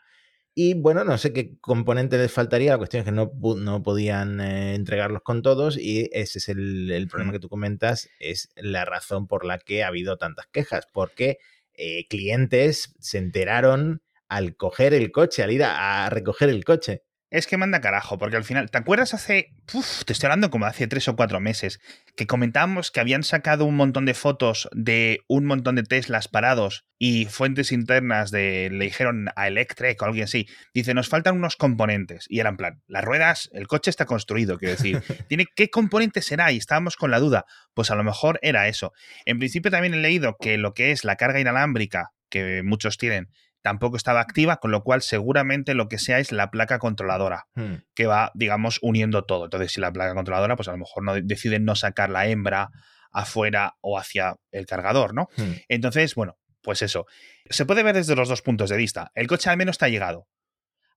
Y 0.54 0.74
bueno, 0.74 1.04
no 1.06 1.18
sé 1.18 1.32
qué 1.32 1.58
componente 1.62 2.18
les 2.18 2.32
faltaría. 2.32 2.72
La 2.72 2.78
cuestión 2.78 3.02
es 3.02 3.06
que 3.06 3.12
no, 3.14 3.32
no 3.58 3.84
podían 3.84 4.42
eh, 4.42 4.76
entregarlos 4.76 5.22
con 5.24 5.42
todos. 5.42 5.78
Y 5.78 6.10
ese 6.12 6.40
es 6.40 6.50
el, 6.50 6.92
el 6.92 7.08
problema 7.08 7.32
que 7.32 7.40
tú 7.40 7.48
comentas. 7.50 8.10
Es 8.20 8.50
la 8.56 8.84
razón 8.86 9.28
por 9.28 9.46
la 9.46 9.60
que 9.60 9.84
ha 9.84 9.88
habido 9.88 10.18
tantas 10.18 10.48
quejas. 10.48 10.88
Porque 10.92 11.38
eh, 11.74 12.06
clientes 12.10 12.96
se 13.00 13.18
enteraron 13.18 14.02
al 14.28 14.56
coger 14.58 14.94
el 14.94 15.12
coche, 15.12 15.42
al 15.44 15.52
ir 15.52 15.64
a- 15.64 16.06
a 16.06 16.10
recoger 16.10 16.50
el 16.50 16.66
coche. 16.66 17.04
Es 17.32 17.48
que 17.48 17.56
manda 17.56 17.80
carajo, 17.80 18.18
porque 18.18 18.36
al 18.36 18.44
final, 18.44 18.70
¿te 18.70 18.78
acuerdas 18.78 19.14
hace, 19.14 19.54
uf, 19.74 20.04
te 20.04 20.12
estoy 20.12 20.28
hablando 20.28 20.50
como 20.50 20.66
hace 20.66 20.86
tres 20.88 21.08
o 21.08 21.16
cuatro 21.16 21.40
meses, 21.40 21.80
que 22.18 22.28
comentábamos 22.28 22.92
que 22.92 23.00
habían 23.00 23.24
sacado 23.24 23.64
un 23.64 23.78
montón 23.78 24.06
de 24.06 24.14
fotos 24.14 24.68
de 24.74 25.22
un 25.30 25.46
montón 25.46 25.76
de 25.76 25.84
Teslas 25.84 26.28
parados 26.28 26.84
y 27.00 27.28
fuentes 27.28 27.72
internas 27.72 28.32
de, 28.32 28.70
le 28.70 28.84
dijeron 28.84 29.30
a 29.38 29.48
Electrek 29.48 30.02
o 30.02 30.06
alguien 30.06 30.26
así, 30.26 30.46
dice, 30.74 30.94
nos 30.94 31.08
faltan 31.08 31.38
unos 31.38 31.56
componentes. 31.56 32.26
Y 32.28 32.42
era 32.42 32.50
en 32.50 32.58
plan, 32.58 32.84
las 32.88 33.06
ruedas, 33.06 33.50
el 33.54 33.66
coche 33.66 33.90
está 33.90 34.06
construido, 34.06 34.58
quiero 34.58 34.76
decir, 34.76 35.02
¿tiene, 35.30 35.46
¿qué 35.56 35.70
componente 35.70 36.22
será? 36.22 36.52
Y 36.52 36.58
estábamos 36.58 36.98
con 36.98 37.12
la 37.12 37.20
duda. 37.20 37.46
Pues 37.74 37.92
a 37.92 37.96
lo 37.96 38.04
mejor 38.04 38.40
era 38.42 38.68
eso. 38.68 38.92
En 39.24 39.40
principio 39.40 39.72
también 39.72 39.94
he 39.94 39.98
leído 40.02 40.36
que 40.38 40.58
lo 40.58 40.74
que 40.74 40.92
es 40.92 41.06
la 41.06 41.16
carga 41.16 41.40
inalámbrica, 41.40 42.10
que 42.30 42.62
muchos 42.62 42.98
tienen, 42.98 43.30
tampoco 43.62 43.98
estaba 43.98 44.20
activa, 44.22 44.58
con 44.58 44.72
lo 44.72 44.84
cual 44.84 45.02
seguramente 45.02 45.74
lo 45.74 45.88
que 45.88 45.98
sea 46.00 46.20
es 46.20 46.32
la 46.32 46.50
placa 46.52 46.80
controladora 46.80 47.46
Hmm. 47.56 47.76
que 47.94 48.08
va, 48.08 48.32
digamos, 48.34 48.80
uniendo 48.82 49.24
todo. 49.26 49.46
Entonces, 49.46 49.72
si 49.74 49.82
la 49.82 49.92
placa 49.92 50.14
controladora, 50.14 50.56
pues 50.56 50.68
a 50.68 50.72
lo 50.72 50.78
mejor 50.78 51.04
no 51.04 51.14
deciden 51.22 51.66
no 51.66 51.76
sacar 51.76 52.10
la 52.10 52.28
hembra 52.28 52.70
afuera 53.12 53.76
o 53.82 53.98
hacia 54.00 54.36
el 54.52 54.66
cargador, 54.66 55.14
¿no? 55.14 55.28
Hmm. 55.38 55.54
Entonces, 55.68 56.16
bueno, 56.16 56.38
pues 56.62 56.82
eso. 56.82 57.06
Se 57.50 57.66
puede 57.66 57.84
ver 57.84 57.96
desde 57.96 58.16
los 58.16 58.30
dos 58.30 58.42
puntos 58.42 58.70
de 58.70 58.78
vista. 58.78 59.12
El 59.16 59.28
coche 59.28 59.50
al 59.50 59.58
menos 59.58 59.74
está 59.74 59.90
llegado. 59.90 60.28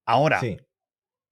Ahora, 0.05 0.41
Sí. 0.41 0.59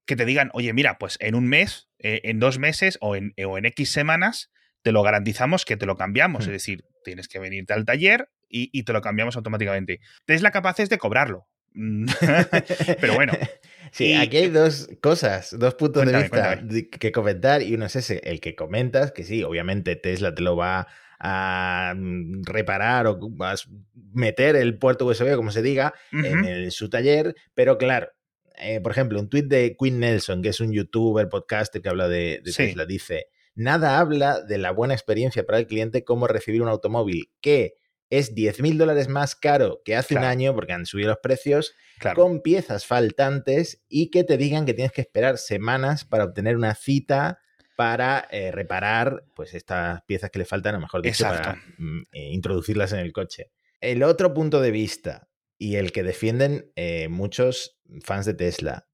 que 0.06 0.16
te 0.16 0.24
digan, 0.24 0.50
oye, 0.54 0.72
mira, 0.72 0.98
pues 0.98 1.16
en 1.20 1.34
un 1.34 1.46
mes, 1.48 1.88
eh, 1.98 2.20
en 2.24 2.40
dos 2.40 2.58
meses 2.58 2.98
o 3.00 3.14
en, 3.16 3.34
o 3.46 3.58
en 3.58 3.66
X 3.66 3.92
semanas, 3.92 4.50
te 4.82 4.90
lo 4.92 5.02
garantizamos 5.02 5.64
que 5.64 5.76
te 5.76 5.86
lo 5.86 5.96
cambiamos. 5.96 6.40
Hmm. 6.46 6.48
Es 6.50 6.52
decir, 6.52 6.84
tienes 7.04 7.28
que 7.28 7.38
venirte 7.38 7.72
al 7.72 7.84
taller 7.84 8.28
y, 8.52 8.70
y 8.72 8.84
te 8.84 8.92
lo 8.92 9.00
cambiamos 9.00 9.34
automáticamente. 9.36 9.98
Tesla 10.26 10.50
capaz 10.52 10.78
es 10.80 10.88
de 10.90 10.98
cobrarlo. 10.98 11.48
Mm, 11.74 12.06
Pero 13.00 13.14
bueno. 13.14 13.32
Sí, 13.90 14.06
Y- 14.06 14.14
aquí 14.14 14.38
hay 14.38 14.48
dos 14.48 14.88
cosas, 15.02 15.54
dos 15.58 15.74
puntos 15.74 16.04
Cuéntame, 16.04 16.16
de 16.24 16.30
vista 16.30 16.56
cuéntame. 16.56 16.88
que 16.88 17.12
comentar 17.12 17.62
y 17.62 17.74
uno 17.74 17.84
es 17.84 17.96
ese, 17.96 18.22
el 18.24 18.40
que 18.40 18.54
comentas, 18.54 19.12
que 19.12 19.22
sí, 19.22 19.42
obviamente 19.42 19.96
Tesla 19.96 20.34
te 20.34 20.40
lo 20.40 20.56
va 20.56 20.86
a 21.18 21.92
mm, 21.94 22.42
reparar 22.44 23.06
o 23.06 23.18
vas 23.20 23.66
a 23.66 23.70
meter 24.14 24.56
el 24.56 24.78
puerto 24.78 25.04
USB, 25.04 25.36
como 25.36 25.50
se 25.50 25.60
diga, 25.60 25.92
en 26.10 26.70
su 26.70 26.88
taller, 26.88 27.34
pero 27.52 27.76
claro, 27.76 28.08
eh, 28.56 28.80
por 28.80 28.92
ejemplo, 28.92 29.20
un 29.20 29.28
tuit 29.28 29.44
de 29.46 29.76
Quinn 29.78 30.00
Nelson, 30.00 30.40
que 30.40 30.48
es 30.50 30.60
un 30.60 30.72
youtuber, 30.72 31.28
podcaster 31.28 31.82
que 31.82 31.90
habla 31.90 32.08
de, 32.08 32.40
de 32.42 32.52
Sí. 32.52 32.68
Tesla, 32.68 32.86
dice, 32.86 33.26
nada 33.54 33.98
habla 33.98 34.40
de 34.40 34.56
la 34.56 34.70
buena 34.70 34.94
experiencia 34.94 35.44
para 35.44 35.58
el 35.58 35.66
cliente 35.66 36.02
como 36.02 36.28
recibir 36.28 36.62
un 36.62 36.68
automóvil 36.68 37.30
que 37.42 37.74
es 38.12 38.34
10 38.34 38.60
mil 38.60 38.76
dólares 38.76 39.08
más 39.08 39.34
caro 39.34 39.80
que 39.86 39.96
hace 39.96 40.14
un 40.16 40.24
año 40.24 40.54
porque 40.54 40.74
han 40.74 40.84
subido 40.84 41.08
los 41.08 41.18
precios 41.22 41.74
Claro. 41.98 42.20
con 42.20 42.42
piezas 42.42 42.84
faltantes 42.84 43.82
y 43.88 44.10
que 44.10 44.22
te 44.24 44.36
digan 44.36 44.66
que 44.66 44.74
tienes 44.74 44.92
que 44.92 45.00
esperar 45.00 45.38
semanas 45.38 46.04
para 46.04 46.24
obtener 46.24 46.56
una 46.56 46.74
cita 46.74 47.38
para 47.76 48.28
eh, 48.30 48.50
reparar 48.52 49.24
pues 49.34 49.54
estas 49.54 50.02
piezas 50.02 50.30
que 50.30 50.40
le 50.40 50.44
faltan, 50.44 50.74
o 50.74 50.80
mejor 50.80 51.00
dicho, 51.00 51.24
para 51.24 51.36
Exacto. 51.36 51.60
mm, 51.78 52.00
eh, 52.12 52.32
introducirlas 52.32 52.92
en 52.92 52.98
el 52.98 53.12
coche. 53.12 53.50
El 53.80 54.02
otro 54.02 54.34
punto 54.34 54.60
de 54.60 54.72
vista 54.72 55.28
y 55.56 55.76
el 55.76 55.90
que 55.92 56.02
defienden 56.02 56.70
eh, 56.76 57.08
muchos 57.08 57.78
fans 58.04 58.26
de 58.26 58.34
Tesla, 58.34 58.88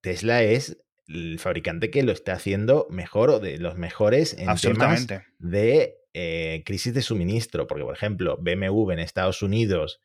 Tesla 0.00 0.42
es 0.42 0.78
el 1.08 1.38
fabricante 1.38 1.90
que 1.90 2.02
lo 2.04 2.12
está 2.12 2.32
haciendo 2.32 2.86
mejor 2.90 3.28
o 3.30 3.40
de 3.40 3.58
los 3.58 3.76
mejores 3.76 4.34
en 4.38 4.54
temas 4.56 5.06
de 5.38 5.99
eh, 6.14 6.62
crisis 6.64 6.94
de 6.94 7.02
suministro, 7.02 7.66
porque 7.66 7.84
por 7.84 7.94
ejemplo 7.94 8.36
BMW 8.40 8.92
en 8.92 8.98
Estados 8.98 9.42
Unidos 9.42 10.00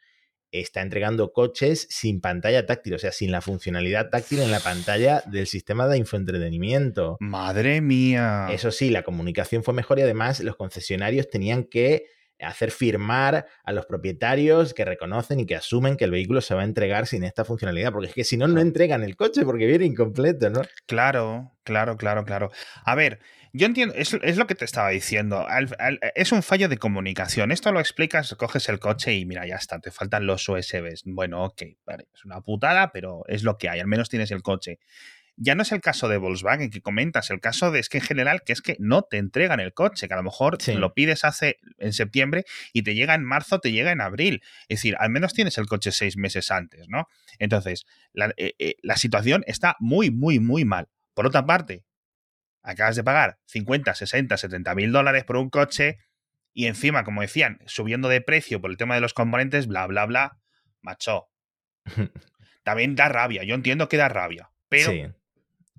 está 0.52 0.82
entregando 0.82 1.34
coches 1.34 1.88
sin 1.90 2.22
pantalla 2.22 2.66
táctil, 2.66 2.94
o 2.94 3.00
sea, 3.00 3.12
sin 3.12 3.32
la 3.32 3.42
funcionalidad 3.42 4.10
táctil 4.10 4.40
en 4.40 4.52
la 4.52 4.60
pantalla 4.60 5.22
del 5.26 5.48
sistema 5.48 5.88
de 5.88 5.98
infoentretenimiento. 5.98 7.18
Madre 7.20 7.82
mía. 7.82 8.48
Eso 8.52 8.72
sí, 8.72 8.90
la 8.90 9.04
comunicación 9.04 9.64
fue 9.64 9.74
mejor 9.74 10.00
y 10.00 10.04
además 10.04 10.40
los 10.40 10.56
concesionarios 10.56 11.30
tenían 11.30 11.66
que 11.66 12.06
hacer 12.46 12.72
firmar 12.72 13.46
a 13.64 13.72
los 13.72 13.86
propietarios 13.86 14.74
que 14.74 14.86
reconocen 14.86 15.40
y 15.40 15.46
que 15.46 15.56
asumen 15.56 15.98
que 15.98 16.06
el 16.06 16.12
vehículo 16.12 16.42
se 16.42 16.56
va 16.56 16.62
a 16.62 16.66
entregar 16.66 17.08
sin 17.08 17.24
esta 17.24 17.46
funcionalidad, 17.46 17.92
porque 17.92 18.08
es 18.10 18.14
que 18.14 18.24
si 18.24 18.38
no, 18.38 18.48
no 18.48 18.62
entregan 18.62 19.04
el 19.04 19.16
coche 19.16 19.44
porque 19.44 19.66
viene 19.66 19.86
incompleto, 19.86 20.50
¿no? 20.50 20.62
Claro, 20.86 21.54
claro, 21.64 21.98
claro, 21.98 22.26
claro. 22.26 22.52
A 22.84 22.96
ver, 22.96 23.20
yo 23.54 23.66
entiendo, 23.66 23.96
es, 23.96 24.12
lo 24.38 24.48
que 24.48 24.56
te 24.56 24.66
estaba 24.66 24.90
diciendo, 24.90 25.48
es 26.14 26.32
un 26.34 26.44
fallo 26.44 26.68
de 26.68 26.78
comunicación. 26.78 27.52
Esto 27.52 27.72
lo 27.72 27.80
explicas, 27.80 28.36
coges 28.36 28.68
el 28.68 28.80
coche 28.80 29.14
y 29.14 29.26
mira, 29.26 29.48
ya 29.48 29.56
está, 29.56 29.80
te 29.80 29.92
faltan 29.92 30.26
los 30.26 30.48
USBs. 30.50 31.04
Bueno, 31.06 31.46
ok, 31.46 31.64
vale, 31.86 32.08
es 32.14 32.26
una 32.26 32.42
putada, 32.42 32.92
pero 32.92 33.24
es 33.28 33.44
lo 33.44 33.58
que 33.58 33.70
hay, 33.70 33.80
al 33.80 33.88
menos 33.88 34.10
tienes 34.10 34.32
el 34.32 34.42
coche 34.42 34.80
ya 35.38 35.56
no 35.56 35.64
es 35.64 35.72
el 35.72 35.82
caso 35.82 36.08
de 36.08 36.18
Volkswagen 36.18 36.70
que 36.70 36.82
comentas, 36.82 37.30
el 37.30 37.42
caso 37.42 37.72
de 37.72 37.80
es 37.80 37.90
que 37.90 37.98
en 37.98 38.04
general 38.04 38.42
que 38.44 38.54
es 38.54 38.62
que 38.62 38.78
no 38.80 39.04
te 39.04 39.18
entregan 39.18 39.60
el 39.60 39.74
coche, 39.74 40.08
que 40.08 40.14
a 40.14 40.18
lo 40.18 40.24
mejor 40.24 40.58
lo 40.68 40.94
pides 40.94 41.26
hace 41.26 41.58
en 41.78 41.94
septiembre 41.94 42.46
y 42.74 42.84
te 42.84 42.96
llega 42.96 43.14
en 43.14 43.24
marzo, 43.24 43.60
te 43.60 43.72
llega 43.72 43.92
en 43.92 44.02
abril. 44.02 44.42
Es 44.70 44.80
decir, 44.80 44.96
al 45.00 45.10
menos 45.10 45.34
tienes 45.34 45.58
el 45.58 45.66
coche 45.68 45.92
seis 45.92 46.16
meses 46.18 46.52
antes, 46.52 46.88
¿no? 46.88 47.08
Entonces, 47.38 47.86
la, 48.14 48.34
eh, 48.38 48.54
eh, 48.60 48.76
la 48.82 48.96
situación 48.96 49.44
está 49.48 49.76
muy, 49.80 50.10
muy, 50.10 50.40
muy 50.40 50.64
mal. 50.64 50.88
Por 51.14 51.28
otra 51.28 51.46
parte, 51.46 51.84
acabas 52.64 52.96
de 52.96 53.04
pagar 53.04 53.38
50, 53.46 53.94
60, 53.94 54.38
70 54.38 54.76
mil 54.76 54.92
dólares 54.92 55.26
por 55.26 55.38
un 55.38 55.50
coche 55.50 55.98
y 56.54 56.68
encima, 56.68 57.04
como 57.04 57.22
decían, 57.22 57.60
subiendo 57.66 58.08
de 58.08 58.22
precio 58.22 58.62
por 58.62 58.72
el 58.72 58.78
tema 58.78 58.96
de 58.96 59.02
los 59.02 59.14
componentes, 59.14 59.68
bla, 59.68 59.86
bla, 59.88 60.06
bla, 60.06 60.40
macho. 60.82 61.28
También 62.64 62.96
da 62.96 63.10
rabia, 63.10 63.44
yo 63.44 63.54
entiendo 63.54 63.90
que 63.90 63.98
da 63.98 64.08
rabia, 64.08 64.50
pero 64.70 65.14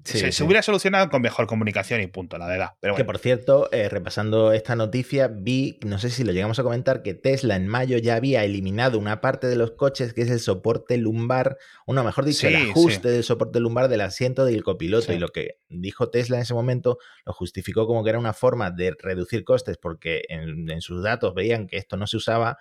se, 0.04 0.44
hubiera 0.44 0.62
solucionado 0.62 1.08
con 1.10 1.22
mejor 1.22 1.46
comunicación 1.46 2.00
y 2.00 2.06
punto, 2.06 2.38
la 2.38 2.46
verdad. 2.46 2.70
Pero 2.80 2.94
Que 2.94 3.04
por 3.04 3.18
cierto, 3.18 3.68
eh, 3.72 3.88
repasando 3.88 4.52
esta 4.52 4.76
noticia, 4.76 5.28
vi, 5.28 5.78
no 5.84 5.98
sé 5.98 6.10
si 6.10 6.22
lo 6.22 6.32
llegamos 6.32 6.58
a 6.58 6.62
comentar, 6.62 7.02
que 7.02 7.14
Tesla 7.14 7.56
en 7.56 7.66
mayo 7.66 7.98
ya 7.98 8.14
había 8.14 8.44
eliminado 8.44 8.98
una 8.98 9.20
parte 9.20 9.46
de 9.48 9.56
los 9.56 9.72
coches 9.72 10.12
que 10.12 10.22
es 10.22 10.30
el 10.30 10.40
soporte 10.40 10.96
lumbar, 10.96 11.56
o 11.86 11.92
no, 11.92 12.04
mejor 12.04 12.24
dicho, 12.24 12.46
el 12.46 12.56
ajuste 12.56 13.08
del 13.08 13.24
soporte 13.24 13.58
lumbar 13.58 13.88
del 13.88 14.00
asiento 14.00 14.44
del 14.44 14.62
copiloto. 14.62 15.12
Y 15.12 15.18
lo 15.18 15.28
que 15.28 15.58
dijo 15.68 16.10
Tesla 16.10 16.36
en 16.36 16.42
ese 16.42 16.54
momento 16.54 16.98
lo 17.24 17.32
justificó 17.32 17.86
como 17.86 18.04
que 18.04 18.10
era 18.10 18.18
una 18.18 18.32
forma 18.32 18.70
de 18.70 18.94
reducir 18.98 19.44
costes 19.44 19.76
porque 19.76 20.22
en, 20.28 20.80
sus 20.80 21.02
datos 21.02 21.34
veían 21.34 21.66
que 21.66 21.78
esto 21.78 21.96
no 21.96 22.06
se 22.06 22.16
usaba 22.16 22.58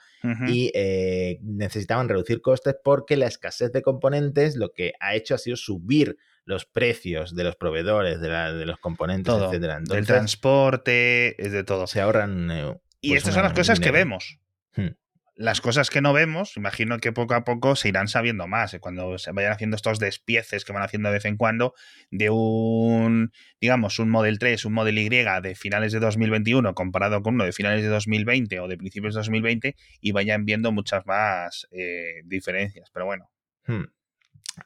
y 0.48 0.72
eh, 0.74 1.38
necesitaban 1.44 2.10
reducir 2.10 2.42
costes 2.42 2.76
porque 2.84 3.18
la 3.18 3.28
escasez 3.28 3.72
de 3.72 3.82
componentes 3.82 4.56
lo 4.56 4.72
que 4.74 4.94
ha 5.00 5.16
hecho 5.16 5.36
ha 5.36 5.38
sido 5.38 5.56
subir 5.56 6.18
los 6.46 6.66
precios 6.66 7.36
de 7.36 7.44
los 7.44 7.56
proveedores, 7.56 8.22
de, 8.22 8.30
de 8.30 8.66
los 8.66 8.78
componentes, 8.80 9.34
etcétera. 9.34 9.80
del 9.82 10.06
transporte, 10.06 11.42
es 11.44 11.52
de 11.52 11.64
todo. 11.64 11.88
Se 11.88 12.02
ahorran. 12.02 12.52
Eh, 12.52 12.78
y 13.02 13.10
pues 13.10 13.20
estas 13.20 13.34
son 13.34 13.44
las 13.44 13.54
cosas 13.54 13.80
que 13.80 13.92
vemos. 13.92 14.40
Hmm. 14.76 14.90
Las 15.38 15.60
cosas 15.60 15.90
que 15.90 16.00
no 16.00 16.14
vemos, 16.14 16.56
imagino 16.56 16.98
que 17.00 17.12
poco 17.12 17.34
a 17.34 17.44
poco 17.44 17.76
se 17.76 17.90
irán 17.90 18.08
sabiendo 18.08 18.48
más. 18.48 18.74
Eh, 18.74 18.80
cuando 18.80 19.18
se 19.18 19.32
vayan 19.34 19.52
haciendo 19.52 19.76
estos 19.76 20.00
despieces 20.00 20.64
que 20.64 20.72
van 20.72 20.84
haciendo 20.84 21.10
de 21.10 21.16
vez 21.16 21.26
en 21.26 21.36
cuando 21.36 21.74
de 22.10 22.30
un, 22.30 23.32
digamos, 23.60 24.00
un 24.00 24.10
Model 24.10 24.40
3, 24.40 24.64
un 24.66 24.74
Model 24.74 24.98
Y 24.98 25.10
de 25.10 25.56
finales 25.56 25.92
de 25.92 26.00
2021 26.00 26.74
comparado 26.74 27.22
con 27.22 27.34
uno 27.34 27.44
de 27.44 27.52
finales 27.52 27.82
de 27.82 27.90
2020 27.90 28.60
o 28.62 28.68
de 28.68 28.78
principios 28.78 29.16
de 29.16 29.20
2020 29.20 29.76
y 30.00 30.12
vayan 30.14 30.46
viendo 30.46 30.72
muchas 30.72 31.06
más 31.06 31.68
eh, 31.72 32.22
diferencias. 32.24 32.90
Pero 32.94 33.06
bueno. 33.06 33.30
Hmm. 33.68 33.86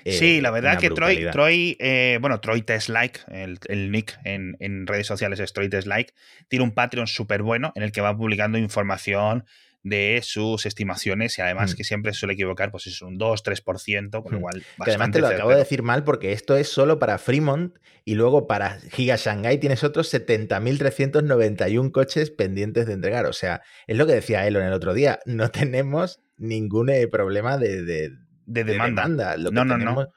sí, 0.05 0.41
la 0.41 0.51
verdad 0.51 0.79
que 0.79 0.91
Troy, 0.91 1.31
Troy 1.31 1.79
bueno, 2.21 2.41
Troy 2.41 2.63
Teslike, 2.63 3.21
el, 3.29 3.61
el 3.69 3.93
nick 3.93 4.19
en, 4.25 4.57
en, 4.59 4.89
redes 4.89 5.07
sociales 5.07 5.39
es 5.39 5.53
Troy 5.53 5.69
Teslike, 5.69 6.13
tiene 6.49 6.65
un 6.65 6.73
Patreon 6.73 7.07
súper 7.07 7.43
bueno 7.43 7.73
en 7.77 7.85
el 7.85 7.93
que 7.93 8.01
va 8.01 8.17
publicando 8.17 8.59
información 8.59 9.45
de 9.85 10.21
sus 10.25 10.65
estimaciones 10.65 11.39
y 11.39 11.43
además 11.43 11.73
mm. 11.73 11.77
que 11.77 11.85
siempre 11.85 12.13
suele 12.15 12.33
equivocar, 12.33 12.71
pues 12.71 12.87
es 12.87 13.03
un 13.03 13.19
2-3%, 13.19 14.23
con 14.23 14.33
lo 14.33 14.39
mm. 14.39 14.43
cual... 14.43 14.65
Que 14.83 14.91
además 14.91 15.11
te 15.13 15.21
lo 15.21 15.29
acabo 15.29 15.51
de 15.51 15.59
decir 15.59 15.83
mal 15.83 16.05
porque 16.05 16.33
esto 16.33 16.57
es 16.57 16.69
solo 16.69 16.99
para 16.99 17.19
Fremont 17.19 17.77
y 18.05 18.15
luego 18.15 18.47
para 18.47 18.81
Giga 18.91 19.17
Shanghai 19.17 19.59
tienes 19.59 19.85
otros 19.85 20.13
70.391 20.13 21.93
coches 21.93 22.31
pendientes 22.31 22.87
de 22.87 22.95
entregar. 22.95 23.27
O 23.27 23.35
sea, 23.35 23.63
es 23.87 23.97
lo 23.97 24.07
que 24.07 24.15
decía 24.15 24.47
Elon 24.47 24.65
el 24.65 24.73
otro 24.73 24.95
día, 24.95 25.21
no 25.27 25.51
tenemos 25.51 26.21
ningún 26.39 26.89
eh, 26.89 27.07
problema 27.07 27.59
de, 27.59 27.85
de, 27.85 28.65
demanda. 28.65 29.37
no, 29.37 29.65
no, 29.65 29.77
no. 29.77 30.09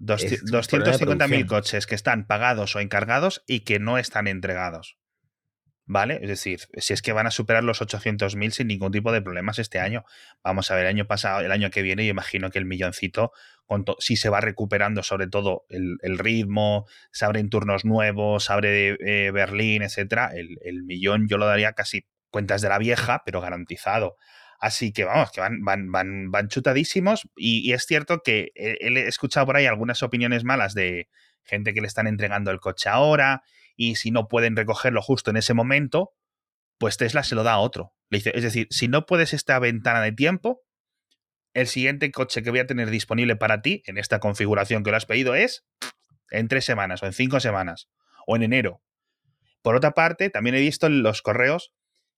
250.000 0.00 1.46
coches 1.46 1.86
que 1.86 1.96
están 1.96 2.26
pagados 2.26 2.76
o 2.76 2.80
encargados 2.80 3.42
y 3.46 3.60
que 3.60 3.80
no 3.80 3.98
están 3.98 4.28
entregados. 4.28 4.96
¿Vale? 5.88 6.20
Es 6.22 6.28
decir, 6.28 6.60
si 6.76 6.92
es 6.92 7.00
que 7.00 7.12
van 7.12 7.26
a 7.26 7.30
superar 7.30 7.64
los 7.64 7.80
800.000 7.80 8.50
sin 8.50 8.68
ningún 8.68 8.92
tipo 8.92 9.10
de 9.10 9.22
problemas 9.22 9.58
este 9.58 9.80
año. 9.80 10.04
Vamos 10.44 10.70
a 10.70 10.74
ver, 10.74 10.84
el 10.84 10.90
año 10.90 11.06
pasado, 11.06 11.40
el 11.40 11.50
año 11.50 11.70
que 11.70 11.82
viene, 11.82 12.04
yo 12.04 12.10
imagino 12.10 12.50
que 12.50 12.58
el 12.58 12.66
milloncito, 12.66 13.32
si 13.98 14.16
se 14.16 14.28
va 14.28 14.40
recuperando 14.40 15.02
sobre 15.02 15.28
todo 15.28 15.64
el, 15.70 16.18
ritmo, 16.18 16.86
se 17.10 17.24
abren 17.24 17.48
turnos 17.48 17.86
nuevos, 17.86 18.44
se 18.44 18.52
abre 18.52 18.96
eh, 19.00 19.30
Berlín, 19.30 19.82
etcétera, 19.82 20.30
el, 20.34 20.82
millón 20.84 21.26
yo 21.26 21.38
lo 21.38 21.46
daría 21.46 21.72
casi 21.72 22.06
cuentas 22.30 22.60
de 22.60 22.68
la 22.68 22.78
vieja, 22.78 23.22
pero 23.24 23.40
garantizado. 23.40 24.16
Así 24.60 24.92
que 24.92 25.04
vamos, 25.04 25.30
que 25.30 25.40
van, 25.40 25.64
van, 25.64 25.90
van, 25.90 26.30
van 26.30 26.48
chutadísimos. 26.48 27.28
Y, 27.34 27.66
y 27.66 27.72
es 27.72 27.86
cierto 27.86 28.20
que 28.22 28.50
he 28.54 29.08
escuchado 29.08 29.46
por 29.46 29.56
ahí 29.56 29.64
algunas 29.64 30.02
opiniones 30.02 30.44
malas 30.44 30.74
de 30.74 31.08
gente 31.44 31.72
que 31.72 31.80
le 31.80 31.86
están 31.86 32.06
entregando 32.06 32.50
el 32.50 32.60
coche 32.60 32.90
ahora 32.90 33.42
y 33.78 33.94
si 33.94 34.10
no 34.10 34.28
pueden 34.28 34.56
recogerlo 34.56 35.00
justo 35.00 35.30
en 35.30 35.36
ese 35.36 35.54
momento, 35.54 36.12
pues 36.78 36.96
Tesla 36.96 37.22
se 37.22 37.36
lo 37.36 37.44
da 37.44 37.52
a 37.52 37.58
otro. 37.60 37.94
Le 38.10 38.18
dice, 38.18 38.32
es 38.34 38.42
decir, 38.42 38.66
si 38.70 38.88
no 38.88 39.06
puedes 39.06 39.32
esta 39.32 39.58
ventana 39.60 40.02
de 40.02 40.10
tiempo, 40.10 40.62
el 41.54 41.68
siguiente 41.68 42.10
coche 42.10 42.42
que 42.42 42.50
voy 42.50 42.58
a 42.58 42.66
tener 42.66 42.90
disponible 42.90 43.36
para 43.36 43.62
ti 43.62 43.82
en 43.86 43.96
esta 43.96 44.18
configuración 44.18 44.82
que 44.82 44.90
lo 44.90 44.96
has 44.96 45.06
pedido 45.06 45.36
es 45.36 45.64
en 46.30 46.48
tres 46.48 46.64
semanas 46.64 47.02
o 47.02 47.06
en 47.06 47.12
cinco 47.12 47.38
semanas 47.38 47.88
o 48.26 48.34
en 48.34 48.42
enero. 48.42 48.82
Por 49.62 49.76
otra 49.76 49.92
parte, 49.92 50.28
también 50.28 50.56
he 50.56 50.60
visto 50.60 50.88
en 50.88 51.04
los 51.04 51.22
correos 51.22 51.72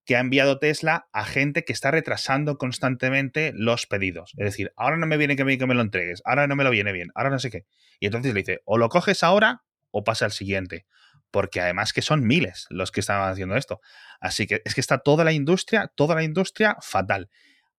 que 0.07 0.17
ha 0.17 0.21
enviado 0.21 0.59
Tesla 0.59 1.09
a 1.13 1.27
gente 1.27 1.65
que 1.65 1.75
está 1.75 1.91
retrasando 1.91 2.57
constantemente 2.57 3.53
los 3.55 3.87
pedidos. 3.87 4.33
Es 4.39 4.45
decir, 4.47 4.73
ahora 4.77 4.97
no 4.97 5.07
me 5.07 5.19
viene 5.19 5.37
que 5.37 5.45
me, 5.45 5.59
que 5.59 5.67
me 5.67 5.75
lo 5.75 5.83
entregues, 5.83 6.23
ahora 6.25 6.47
no 6.47 6.57
me 6.57 6.65
lo 6.65 6.71
viene 6.71 6.93
bien, 6.93 7.11
ahora 7.15 7.29
no 7.29 7.39
sé 7.39 7.51
qué. 7.51 7.67
Y 7.99 8.07
entonces 8.07 8.33
le 8.33 8.41
dice, 8.41 8.61
o 8.65 8.79
lo 8.79 8.89
coges 8.89 9.23
ahora 9.23 9.63
o 9.91 10.05
pasa 10.05 10.25
al 10.25 10.33
siguiente 10.33 10.87
porque 11.31 11.61
además 11.61 11.93
que 11.93 12.03
son 12.03 12.27
miles 12.27 12.67
los 12.71 12.91
que 12.91 13.01
están 13.01 13.29
haciendo 13.29 13.57
esto. 13.57 13.81
Así 14.21 14.47
que 14.47 14.63
es 14.65 14.75
que 14.75 14.81
está 14.81 14.99
toda 14.99 15.25
la 15.25 15.33
industria, 15.33 15.91
toda 15.95 16.15
la 16.15 16.23
industria 16.23 16.77
fatal. 16.81 17.31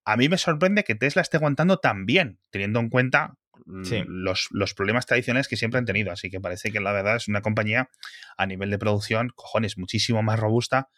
A 0.05 0.17
mí 0.17 0.29
me 0.29 0.37
sorprende 0.37 0.83
que 0.83 0.95
Tesla 0.95 1.21
esté 1.21 1.37
aguantando 1.37 1.77
tan 1.77 2.05
bien, 2.05 2.39
teniendo 2.49 2.79
en 2.79 2.89
cuenta 2.89 3.37
los, 3.65 4.47
los, 4.49 4.73
problemas 4.73 5.05
tradicionales 5.05 5.47
que 5.47 5.55
siempre 5.55 5.77
han 5.77 5.85
tenido. 5.85 6.11
Así 6.11 6.29
que 6.29 6.39
parece 6.39 6.71
que 6.71 6.79
la 6.79 6.91
verdad 6.91 7.15
es 7.15 7.27
una 7.27 7.41
compañía 7.41 7.89
a 8.37 8.45
nivel 8.47 8.71
de 8.71 8.79
producción, 8.79 9.31
cojones, 9.35 9.77
muchísimo 9.77 10.23
más 10.23 10.39
robusta 10.39 10.89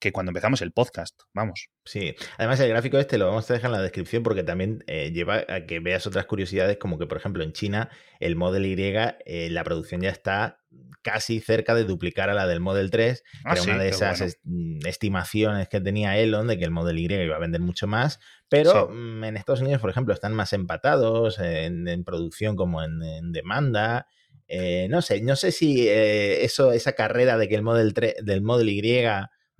que 0.00 0.12
cuando 0.12 0.30
empezamos 0.30 0.62
el 0.62 0.72
podcast, 0.72 1.20
vamos. 1.34 1.68
Sí, 1.84 2.14
además 2.38 2.58
el 2.60 2.70
gráfico 2.70 2.98
este 2.98 3.18
lo 3.18 3.26
vamos 3.26 3.48
a 3.50 3.54
dejar 3.54 3.68
en 3.68 3.76
la 3.76 3.82
descripción 3.82 4.22
porque 4.22 4.42
también 4.42 4.82
eh, 4.86 5.12
lleva 5.12 5.44
a 5.46 5.66
que 5.66 5.78
veas 5.78 6.06
otras 6.06 6.24
curiosidades 6.24 6.78
como 6.78 6.98
que, 6.98 7.06
por 7.06 7.18
ejemplo, 7.18 7.44
en 7.44 7.52
China 7.52 7.90
el 8.18 8.34
Model 8.34 8.66
Y, 8.66 8.76
eh, 8.80 9.48
la 9.50 9.62
producción 9.62 10.00
ya 10.00 10.08
está 10.08 10.58
casi 11.02 11.40
cerca 11.40 11.74
de 11.74 11.84
duplicar 11.84 12.30
a 12.30 12.34
la 12.34 12.46
del 12.46 12.60
Model 12.60 12.90
3, 12.90 13.22
ah, 13.44 13.52
era 13.52 13.62
una 13.62 13.78
de 13.78 13.88
esas 13.88 14.38
mm, 14.44 14.86
estimaciones 14.86 15.68
que 15.68 15.80
tenía 15.80 16.18
Elon 16.18 16.46
de 16.46 16.58
que 16.58 16.64
el 16.64 16.70
Model 16.70 16.98
Y 16.98 17.12
iba 17.12 17.36
a 17.36 17.40
vender 17.40 17.60
mucho 17.60 17.86
más, 17.86 18.20
pero 18.48 18.88
mm, 18.88 19.24
en 19.24 19.36
Estados 19.36 19.60
Unidos, 19.60 19.80
por 19.80 19.90
ejemplo, 19.90 20.14
están 20.14 20.32
más 20.34 20.54
empatados 20.54 21.38
en, 21.38 22.04
producción 22.04 22.56
como 22.56 22.82
en, 22.82 23.32
demanda. 23.32 24.06
Eh, 24.48 24.88
no 24.90 25.00
sé, 25.00 25.20
no 25.22 25.36
sé 25.36 25.52
si 25.52 25.88
eso, 25.88 26.72
esa 26.72 26.92
carrera 26.92 27.36
de 27.36 27.48
que 27.48 27.54
el 27.54 27.62
Model 27.62 27.94
3, 27.94 28.16
del 28.22 28.42
Model 28.42 28.68
Y 28.68 28.80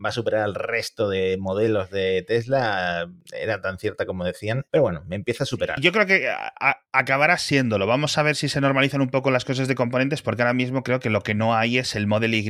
va 0.03 0.11
a 0.11 0.13
superar 0.13 0.43
al 0.43 0.55
resto 0.55 1.09
de 1.09 1.37
modelos 1.39 1.91
de 1.91 2.25
Tesla 2.27 3.11
era 3.33 3.61
tan 3.61 3.79
cierta 3.79 4.07
como 4.07 4.25
decían, 4.25 4.65
pero 4.71 4.83
bueno, 4.83 5.05
me 5.07 5.17
empieza 5.17 5.45
a 5.45 5.47
superar. 5.47 5.81
Yo 5.81 5.93
creo 5.93 6.07
que 6.07 6.31
acabará 6.93 7.39
siéndolo. 7.39 7.87
Vamos 7.87 8.17
a 8.19 8.23
ver 8.23 8.37
si 8.37 8.49
se 8.49 8.61
normalizan 8.61 9.01
un 9.01 9.11
poco 9.11 9.31
las 9.31 9.45
cosas 9.45 9.69
de 9.69 9.75
componentes, 9.75 10.23
porque 10.23 10.43
ahora 10.43 10.55
mismo 10.55 10.83
creo 10.83 11.01
que 11.01 11.11
lo 11.11 11.23
que 11.23 11.35
no 11.35 11.55
hay 11.55 11.79
es 11.79 11.95
el 11.95 12.07
Model 12.07 12.35
Y 12.35 12.41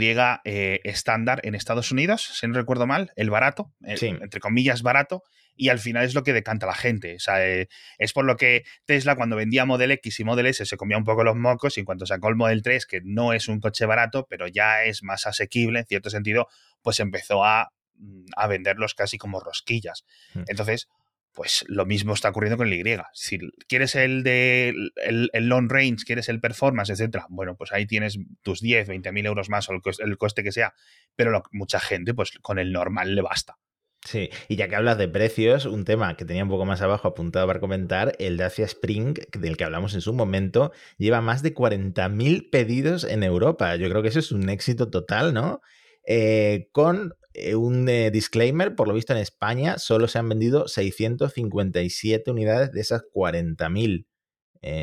eh, 0.45 0.81
estándar 0.85 1.41
en 1.45 1.55
Estados 1.55 1.93
Unidos, 1.93 2.31
si 2.35 2.47
no 2.47 2.55
recuerdo 2.55 2.87
mal, 2.87 3.13
el 3.17 3.31
barato, 3.31 3.73
entre 3.83 4.41
comillas 4.41 4.83
barato, 4.83 5.23
y 5.61 5.69
al 5.69 5.79
final 5.79 6.07
es 6.07 6.15
lo 6.15 6.23
que 6.23 6.33
decanta 6.33 6.67
la 6.67 6.75
gente. 6.75 7.17
O 7.17 7.19
sea, 7.19 7.47
eh, 7.47 7.69
es 7.99 8.15
por 8.15 8.25
lo 8.25 8.39
que 8.39 8.65
Tesla 8.87 9.15
cuando 9.15 9.37
vendía 9.37 9.67
Model 9.67 9.91
X 9.91 10.21
y 10.21 10.25
Model 10.25 10.47
S 10.47 10.65
se 10.65 10.77
comía 10.79 10.97
un 10.97 11.05
poco 11.05 11.23
los 11.23 11.37
mocos 11.37 11.77
y 11.77 11.81
en 11.81 11.87
cuanto 11.87 12.07
sacó 12.07 12.31
el 12.31 12.37
Model 12.37 12.63
3, 12.63 12.87
que 12.87 13.03
no 13.05 13.35
es 13.35 13.47
un 13.47 13.61
coche 13.61 13.85
barato, 13.85 14.27
pero 14.31 14.49
ya 14.49 14.85
es 14.85 15.03
más 15.03 15.27
asequible 15.27 15.81
en 15.81 15.85
cierto 15.85 16.09
sentido, 16.09 16.49
pues 16.81 16.99
empezó 16.99 17.45
a, 17.45 17.73
mm, 17.97 18.25
a 18.37 18.47
venderlos 18.47 18.95
casi 18.95 19.19
como 19.19 19.39
rosquillas. 19.39 20.07
Hmm. 20.33 20.45
Entonces, 20.47 20.89
pues 21.35 21.67
lo 21.69 21.85
mismo 21.85 22.15
está 22.15 22.31
ocurriendo 22.31 22.57
con 22.57 22.67
el 22.67 22.73
Y. 22.73 22.97
Si 23.13 23.39
quieres 23.69 23.97
el 23.97 24.23
de 24.23 24.75
el, 24.97 25.31
long 25.47 25.71
range, 25.71 26.05
quieres 26.07 26.31
el 26.31 26.41
performance, 26.41 26.89
etcétera, 26.89 27.27
bueno, 27.29 27.55
pues 27.55 27.71
ahí 27.73 27.87
tienes 27.87 28.19
tus 28.43 28.63
10, 28.63 28.89
20 28.89 29.13
mil 29.13 29.27
euros 29.27 29.51
más 29.51 29.69
o 29.69 29.75
el 29.75 30.17
coste, 30.17 30.43
que 30.43 30.53
sea. 30.53 30.73
Pero 31.17 31.43
mucha 31.53 31.81
gente, 31.81 32.15
pues 32.15 32.33
con 32.41 32.59
el 32.59 32.73
normal 32.73 33.15
le 33.15 33.21
basta. 33.21 33.59
Sí, 34.03 34.31
y 34.49 34.57
ya 34.57 34.69
que 34.69 34.77
hablas 34.77 34.97
de 34.97 35.09
precios, 35.09 35.67
un 35.67 35.85
tema 35.85 36.17
que 36.17 36.25
tenía 36.25 36.43
un 36.43 36.49
poco 36.49 36.65
más 36.65 36.81
abajo 36.81 37.09
apuntado 37.09 37.47
para 37.47 37.61
comentar, 37.61 38.15
el 38.19 38.39
Dacia 38.39 38.65
Spring, 38.65 39.15
del 39.39 39.57
que 39.59 39.65
hablamos 39.65 39.93
en 39.95 40.01
su 40.01 40.15
momento, 40.15 40.73
lleva 40.97 41.21
más 41.21 41.43
de 41.43 41.55
40.000 41.55 42.49
pedidos 42.51 43.05
en 43.05 43.23
Europa. 43.23 43.77
Yo 43.77 43.91
creo 43.91 44.01
que 44.03 44.09
eso 44.09 44.19
es 44.19 44.33
un 44.33 44.49
éxito 44.49 44.89
total, 44.89 45.35
¿no? 45.35 45.61
Eh, 46.07 46.69
con 46.73 47.15
eh, 47.35 47.55
un 47.55 47.89
eh, 47.91 48.11
disclaimer, 48.11 48.75
por 48.75 48.89
lo 48.89 48.95
visto 48.95 49.13
en 49.13 49.19
España 49.19 49.79
solo 49.79 50.09
se 50.09 50.19
han 50.19 50.29
vendido 50.31 50.67
657 50.67 52.31
unidades 52.31 52.73
de 52.73 52.81
esas 52.81 53.03
40.000, 53.15 54.07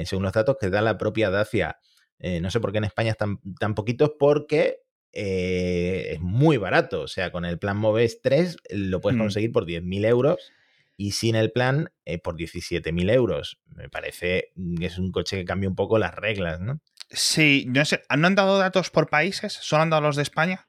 según 0.06 0.24
los 0.24 0.34
datos 0.34 0.58
que 0.60 0.70
da 0.70 0.82
la 0.82 0.98
propia 0.98 1.30
Dacia. 1.30 1.78
no 2.20 2.52
sé 2.52 2.60
por 2.60 2.72
qué 2.72 2.78
en 2.80 2.84
España 2.86 3.12
están 3.12 3.40
tan 3.60 3.76
poquitos, 3.76 4.12
porque 4.20 4.87
eh, 5.20 6.14
es 6.14 6.22
muy 6.22 6.58
barato. 6.58 7.02
O 7.02 7.08
sea, 7.08 7.32
con 7.32 7.44
el 7.44 7.58
plan 7.58 7.78
Moves 7.78 8.22
3 8.22 8.58
lo 8.70 9.02
puedes 9.02 9.18
mm. 9.18 9.22
conseguir 9.22 9.52
por 9.52 9.66
10.000 9.66 10.06
euros 10.06 10.52
y 10.96 11.14
sin 11.14 11.36
el 11.36 11.52
plan 11.52 11.90
eh, 12.06 12.20
por 12.20 12.38
17.000 12.38 13.12
euros. 13.12 13.60
Me 13.76 13.90
parece 13.90 14.52
que 14.78 14.86
es 14.86 15.00
un 15.00 15.12
coche 15.12 15.38
que 15.38 15.46
cambia 15.46 15.70
un 15.70 15.76
poco 15.76 15.98
las 15.98 16.14
reglas, 16.14 16.60
¿no? 16.60 16.82
Sí, 17.10 17.66
no 17.68 17.84
sé, 17.84 18.04
¿no 18.16 18.28
han 18.28 18.36
dado 18.36 18.60
datos 18.60 18.92
por 18.92 19.10
países? 19.10 19.54
¿Solo 19.54 19.84
han 19.84 19.90
dado 19.90 20.04
los 20.04 20.18
de 20.18 20.22
España? 20.22 20.68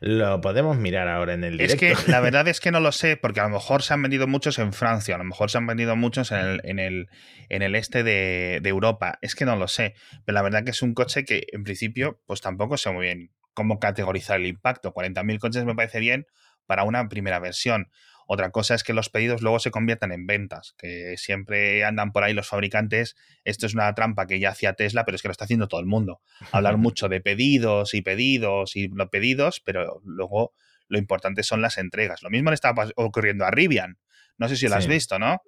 Lo 0.00 0.40
podemos 0.40 0.76
mirar 0.76 1.08
ahora 1.08 1.34
en 1.34 1.44
el 1.44 1.58
directo. 1.58 1.84
Es 1.86 2.04
que 2.04 2.10
la 2.10 2.20
verdad 2.20 2.48
es 2.48 2.60
que 2.60 2.70
no 2.70 2.80
lo 2.80 2.92
sé, 2.92 3.16
porque 3.16 3.40
a 3.40 3.44
lo 3.44 3.50
mejor 3.50 3.82
se 3.82 3.94
han 3.94 4.02
vendido 4.02 4.26
muchos 4.26 4.58
en 4.58 4.72
Francia, 4.72 5.14
a 5.14 5.18
lo 5.18 5.24
mejor 5.24 5.50
se 5.50 5.58
han 5.58 5.66
vendido 5.66 5.96
muchos 5.96 6.32
en 6.32 6.38
el, 6.38 6.60
en 6.64 6.78
el, 6.78 7.08
en 7.48 7.62
el 7.62 7.74
este 7.74 8.02
de, 8.02 8.60
Europa. 8.64 9.18
Es 9.22 9.34
que 9.34 9.44
no 9.44 9.56
lo 9.56 9.68
sé. 9.68 9.94
Pero 10.24 10.34
la 10.34 10.42
verdad 10.42 10.64
que 10.64 10.70
es 10.70 10.82
un 10.82 10.94
coche 10.94 11.24
que 11.24 11.46
en 11.52 11.64
principio, 11.64 12.20
pues 12.26 12.40
tampoco 12.40 12.76
sé 12.76 12.90
muy 12.90 13.06
bien 13.06 13.30
cómo 13.54 13.78
categorizar 13.78 14.38
el 14.38 14.46
impacto. 14.46 14.92
40.000 14.92 15.38
coches 15.38 15.64
me 15.64 15.74
parece 15.74 16.00
bien 16.00 16.26
para 16.66 16.84
una 16.84 17.08
primera 17.08 17.38
versión. 17.38 17.90
Otra 18.26 18.50
cosa 18.50 18.74
es 18.74 18.82
que 18.82 18.92
los 18.92 19.08
pedidos 19.08 19.40
luego 19.40 19.60
se 19.60 19.70
conviertan 19.70 20.10
en 20.10 20.26
ventas, 20.26 20.74
que 20.78 21.16
siempre 21.16 21.84
andan 21.84 22.12
por 22.12 22.24
ahí 22.24 22.34
los 22.34 22.48
fabricantes. 22.48 23.16
Esto 23.44 23.66
es 23.66 23.74
una 23.74 23.94
trampa 23.94 24.26
que 24.26 24.40
ya 24.40 24.50
hacía 24.50 24.72
Tesla, 24.72 25.04
pero 25.04 25.14
es 25.14 25.22
que 25.22 25.28
lo 25.28 25.32
está 25.32 25.44
haciendo 25.44 25.68
todo 25.68 25.80
el 25.80 25.86
mundo. 25.86 26.20
Hablar 26.50 26.76
mucho 26.76 27.08
de 27.08 27.20
pedidos 27.20 27.94
y 27.94 28.02
pedidos 28.02 28.74
y 28.74 28.88
los 28.88 29.08
pedidos, 29.10 29.60
pero 29.64 30.00
luego 30.04 30.54
lo 30.88 30.98
importante 30.98 31.44
son 31.44 31.62
las 31.62 31.78
entregas. 31.78 32.22
Lo 32.22 32.30
mismo 32.30 32.50
le 32.50 32.54
está 32.54 32.74
ocurriendo 32.96 33.44
a 33.44 33.50
Rivian. 33.52 33.98
No 34.38 34.48
sé 34.48 34.56
si 34.56 34.68
lo 34.68 34.74
has 34.74 34.86
visto, 34.86 35.18
¿no? 35.18 35.40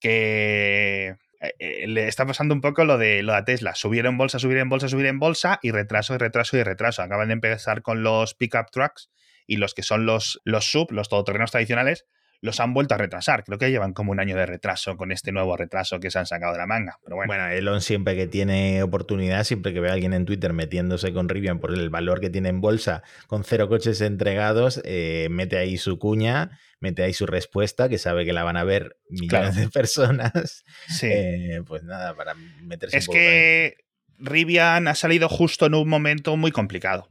Que 0.00 1.14
eh, 1.40 1.54
eh, 1.58 1.86
le 1.86 2.08
está 2.08 2.26
pasando 2.26 2.54
un 2.54 2.60
poco 2.60 2.84
lo 2.84 2.98
de, 2.98 3.22
lo 3.22 3.34
de 3.34 3.42
Tesla. 3.42 3.74
Subir 3.74 4.04
en 4.06 4.18
bolsa, 4.18 4.38
subir 4.38 4.58
en 4.58 4.68
bolsa, 4.68 4.88
subir 4.88 5.06
en 5.06 5.18
bolsa 5.18 5.58
y 5.62 5.70
retraso 5.70 6.14
y 6.14 6.18
retraso 6.18 6.56
y 6.56 6.62
retraso. 6.62 7.02
Acaban 7.02 7.28
de 7.28 7.34
empezar 7.34 7.82
con 7.82 8.02
los 8.02 8.34
pickup 8.34 8.70
trucks 8.70 9.10
y 9.46 9.56
los 9.56 9.74
que 9.74 9.82
son 9.82 10.06
los, 10.06 10.40
los 10.44 10.70
sub, 10.70 10.90
los 10.92 11.08
todoterrenos 11.08 11.50
tradicionales, 11.50 12.06
los 12.40 12.60
han 12.60 12.74
vuelto 12.74 12.94
a 12.94 12.98
retrasar. 12.98 13.44
Creo 13.44 13.58
que 13.58 13.70
llevan 13.70 13.92
como 13.92 14.12
un 14.12 14.20
año 14.20 14.36
de 14.36 14.46
retraso 14.46 14.96
con 14.96 15.12
este 15.12 15.32
nuevo 15.32 15.56
retraso 15.56 16.00
que 16.00 16.10
se 16.10 16.18
han 16.18 16.26
sacado 16.26 16.52
de 16.52 16.58
la 16.58 16.66
manga. 16.66 16.98
Pero 17.02 17.16
bueno. 17.16 17.32
bueno, 17.32 17.48
Elon 17.48 17.80
siempre 17.80 18.14
que 18.14 18.26
tiene 18.26 18.82
oportunidad, 18.82 19.44
siempre 19.44 19.72
que 19.72 19.80
ve 19.80 19.90
a 19.90 19.92
alguien 19.92 20.12
en 20.12 20.24
Twitter 20.24 20.52
metiéndose 20.52 21.12
con 21.12 21.28
Rivian 21.28 21.58
por 21.58 21.72
el 21.72 21.90
valor 21.90 22.20
que 22.20 22.30
tiene 22.30 22.48
en 22.48 22.60
bolsa, 22.60 23.02
con 23.26 23.44
cero 23.44 23.68
coches 23.68 24.00
entregados, 24.00 24.80
eh, 24.84 25.28
mete 25.30 25.58
ahí 25.58 25.78
su 25.78 25.98
cuña, 25.98 26.58
mete 26.80 27.02
ahí 27.02 27.12
su 27.12 27.26
respuesta, 27.26 27.88
que 27.88 27.98
sabe 27.98 28.24
que 28.24 28.32
la 28.32 28.44
van 28.44 28.56
a 28.56 28.64
ver 28.64 28.96
millones 29.08 29.56
de 29.56 29.68
personas. 29.68 30.64
Sí. 30.88 31.08
Eh, 31.10 31.62
pues 31.66 31.82
nada, 31.84 32.14
para 32.14 32.34
meterse 32.62 32.98
Es 32.98 33.08
que 33.08 33.76
Rivian 34.18 34.88
ha 34.88 34.94
salido 34.94 35.28
justo 35.28 35.66
en 35.66 35.74
un 35.74 35.88
momento 35.88 36.36
muy 36.36 36.52
complicado 36.52 37.08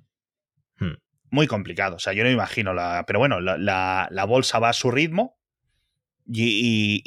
muy 1.35 1.45
complicado. 1.45 1.97
O 1.97 1.99
sea, 1.99 2.13
yo 2.13 2.23
no 2.23 2.31
imagino 2.31 2.73
la. 2.73 3.03
Pero 3.05 3.19
bueno, 3.19 3.39
la, 3.39 4.25
bolsa 4.27 4.57
va 4.57 4.69
a 4.69 4.73
su 4.73 4.89
ritmo. 4.89 5.37
Y, 6.27 7.03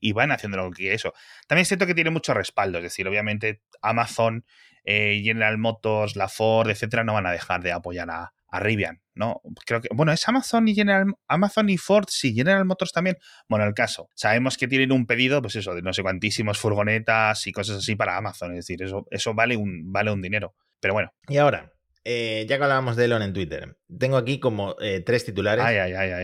y, 0.00 0.12
van 0.12 0.32
haciendo 0.32 0.56
lo 0.56 0.70
que 0.70 0.78
quiere 0.78 0.96
eso. 0.96 1.12
También 1.46 1.66
siento 1.66 1.86
que 1.86 1.94
tiene 1.94 2.10
mucho 2.10 2.34
respaldo, 2.34 2.78
es 2.78 2.84
decir, 2.84 3.06
obviamente 3.06 3.62
Amazon, 3.80 4.44
eh, 4.84 5.20
General 5.22 5.56
Motors, 5.56 6.16
la 6.16 6.28
Ford, 6.28 6.68
etcétera, 6.68 7.04
no 7.04 7.14
van 7.14 7.26
a 7.26 7.30
dejar 7.30 7.62
de 7.62 7.70
apoyar 7.70 8.10
a, 8.10 8.32
Rivian, 8.58 9.02
¿no? 9.14 9.42
Creo 9.66 9.82
que, 9.82 9.88
bueno, 9.92 10.12
es 10.12 10.26
Amazon 10.26 10.66
y 10.66 10.74
General, 10.74 11.14
Amazon 11.28 11.68
y 11.68 11.76
Ford, 11.76 12.06
sí, 12.08 12.32
General 12.34 12.64
Motors 12.64 12.90
también. 12.90 13.18
Bueno, 13.48 13.66
el 13.66 13.74
caso, 13.74 14.08
sabemos 14.14 14.56
que 14.56 14.66
tienen 14.66 14.92
un 14.92 15.04
pedido, 15.04 15.42
pues 15.42 15.56
eso, 15.56 15.74
de 15.74 15.82
no 15.82 15.92
sé 15.92 16.02
cuantísimos 16.02 16.58
furgonetas 16.58 17.46
y 17.46 17.52
cosas 17.52 17.76
así 17.76 17.96
para 17.96 18.16
Amazon, 18.16 18.52
es 18.52 18.66
decir, 18.66 18.82
eso, 18.82 19.06
eso 19.10 19.34
vale 19.34 19.56
un, 19.56 19.92
vale 19.92 20.10
un 20.10 20.22
dinero. 20.22 20.54
Pero 20.80 20.94
bueno. 20.94 21.12
Y 21.28 21.36
ahora, 21.36 21.72
eh, 22.08 22.46
ya 22.48 22.56
que 22.56 22.62
hablábamos 22.62 22.94
de 22.94 23.06
Elon 23.06 23.22
en 23.22 23.32
Twitter, 23.32 23.78
tengo 23.98 24.16
aquí 24.16 24.38
como 24.38 24.76
eh, 24.80 25.00
tres 25.00 25.24
titulares. 25.24 25.64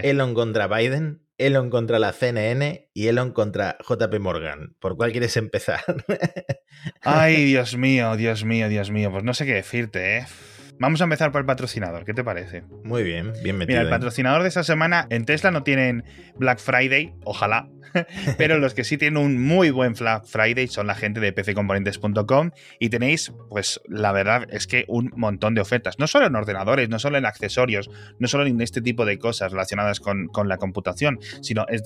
Elon 0.05 0.33
contra 0.33 0.69
Biden, 0.69 1.27
Elon 1.39 1.71
contra 1.71 1.99
la 1.99 2.13
CNN 2.13 2.89
y 2.95 3.09
Elon 3.09 3.33
contra 3.33 3.79
JP 3.81 4.21
Morgan. 4.21 4.77
¿Por 4.79 4.97
cuál 4.97 5.11
quieres 5.11 5.37
empezar? 5.37 5.81
ay, 7.01 7.45
Dios 7.47 7.77
mío, 7.77 8.17
Dios 8.17 8.45
mío, 8.45 8.69
Dios 8.69 8.93
mío. 8.93 9.11
Pues 9.11 9.25
no 9.25 9.35
sé 9.35 9.45
qué 9.45 9.55
decirte, 9.55 10.19
¿eh? 10.19 10.27
Vamos 10.83 11.01
a 11.01 11.05
empezar 11.05 11.31
por 11.31 11.43
el 11.43 11.47
patrocinador, 11.47 12.05
¿qué 12.05 12.13
te 12.13 12.25
parece? 12.25 12.65
Muy 12.83 13.05
bien, 13.05 13.33
bien 13.45 13.57
metido. 13.57 13.79
Mira, 13.79 13.83
el 13.83 13.89
patrocinador 13.89 14.43
de 14.43 14.49
esta 14.49 14.65
semana 14.65 15.07
en 15.11 15.25
Tesla 15.25 15.53
no 15.53 15.63
tienen 15.63 16.03
Black 16.35 16.59
Friday, 16.59 17.15
ojalá, 17.23 17.69
pero 18.37 18.59
los 18.59 18.75
que 18.75 18.83
sí 18.83 18.99
tienen 18.99 19.17
un 19.17 19.41
muy 19.41 19.71
buen 19.71 19.93
Black 19.93 20.25
Friday 20.25 20.67
son 20.67 20.89
la 20.89 20.97
gente 20.97 21.21
de 21.21 21.33
pccomponentes.com 21.33 22.51
y 22.81 22.89
tenéis, 22.89 23.33
pues 23.49 23.81
la 23.87 24.11
verdad 24.11 24.49
es 24.51 24.67
que 24.67 24.85
un 24.89 25.13
montón 25.15 25.55
de 25.55 25.61
ofertas, 25.61 26.01
no 26.01 26.09
solo 26.09 26.27
en 26.27 26.35
ordenadores, 26.35 26.89
no 26.89 26.99
solo 26.99 27.17
en 27.17 27.27
accesorios, 27.27 27.89
no 28.19 28.27
solo 28.27 28.45
en 28.45 28.61
este 28.61 28.83
tipo 28.83 29.05
de 29.05 29.21
cosas 29.21 29.53
relacionadas 29.53 30.01
con, 30.01 30.31
la 30.49 30.57
computación, 30.57 31.21
sino 31.43 31.65
eh, 31.69 31.81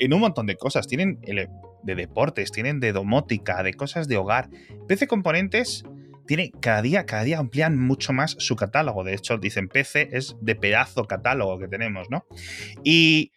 en 0.00 0.12
un 0.12 0.20
montón 0.20 0.44
de 0.44 0.56
cosas. 0.56 0.86
Tienen 0.86 1.18
de 1.22 1.94
deportes, 1.94 2.52
tienen 2.52 2.78
de 2.78 2.92
domótica, 2.92 3.62
de 3.62 3.72
cosas 3.72 4.06
de 4.06 4.18
hogar. 4.18 4.50
PC 4.86 5.06
Componentes 5.06 5.84
tiene 6.26 6.52
cada 6.60 6.82
día, 6.82 7.06
cada 7.06 7.24
día 7.24 7.38
amplían 7.38 7.78
mucho 7.78 8.12
más 8.12 8.36
su 8.38 8.56
catálogo. 8.56 9.04
De 9.04 9.14
hecho, 9.14 9.38
dicen 9.38 9.68
PC 9.68 10.10
es 10.12 10.36
de 10.40 10.54
pedazo 10.54 11.04
catálogo 11.06 11.58
que 11.58 11.68
tenemos, 11.68 12.10
¿no? 12.10 12.26
Y 12.82 13.32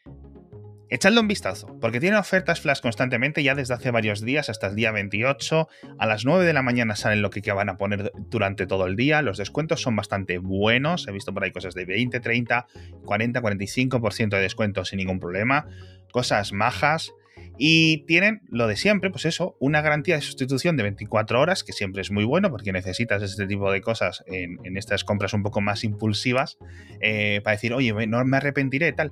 echadle 0.89 1.19
un 1.19 1.27
vistazo, 1.27 1.77
porque 1.81 1.99
tiene 1.99 2.17
ofertas 2.17 2.61
flash 2.61 2.79
constantemente 2.79 3.43
ya 3.43 3.55
desde 3.55 3.73
hace 3.73 3.91
varios 3.91 4.21
días 4.21 4.49
hasta 4.49 4.67
el 4.67 4.75
día 4.75 4.91
28. 4.91 5.67
A 5.97 6.05
las 6.05 6.25
9 6.25 6.45
de 6.45 6.53
la 6.53 6.61
mañana 6.61 6.95
salen 6.95 7.21
lo 7.21 7.29
que 7.29 7.41
van 7.51 7.69
a 7.69 7.77
poner 7.77 8.11
durante 8.29 8.67
todo 8.67 8.87
el 8.87 8.95
día. 8.95 9.21
Los 9.21 9.37
descuentos 9.37 9.81
son 9.81 9.95
bastante 9.95 10.37
buenos. 10.37 11.07
He 11.07 11.11
visto 11.11 11.33
por 11.33 11.43
ahí 11.43 11.51
cosas 11.51 11.73
de 11.75 11.85
20, 11.85 12.19
30, 12.19 12.67
40, 13.05 13.41
45% 13.41 14.29
de 14.29 14.41
descuento 14.41 14.85
sin 14.85 14.97
ningún 14.97 15.19
problema. 15.19 15.67
Cosas 16.11 16.53
majas. 16.53 17.11
Y 17.57 18.05
tienen 18.05 18.41
lo 18.49 18.67
de 18.67 18.75
siempre, 18.75 19.09
pues 19.09 19.25
eso, 19.25 19.55
una 19.59 19.81
garantía 19.81 20.15
de 20.15 20.21
sustitución 20.21 20.77
de 20.77 20.83
24 20.83 21.39
horas, 21.39 21.63
que 21.63 21.73
siempre 21.73 22.01
es 22.01 22.11
muy 22.11 22.23
bueno 22.23 22.51
porque 22.51 22.71
necesitas 22.71 23.23
este 23.23 23.47
tipo 23.47 23.71
de 23.71 23.81
cosas 23.81 24.23
en, 24.27 24.77
estas 24.77 25.03
compras 25.03 25.33
un 25.33 25.43
poco 25.43 25.61
más 25.61 25.83
impulsivas 25.83 26.57
eh, 27.01 27.41
para 27.43 27.55
decir, 27.55 27.73
oye, 27.73 27.93
no 28.07 28.23
me 28.25 28.37
arrepentiré, 28.37 28.93
tal. 28.93 29.11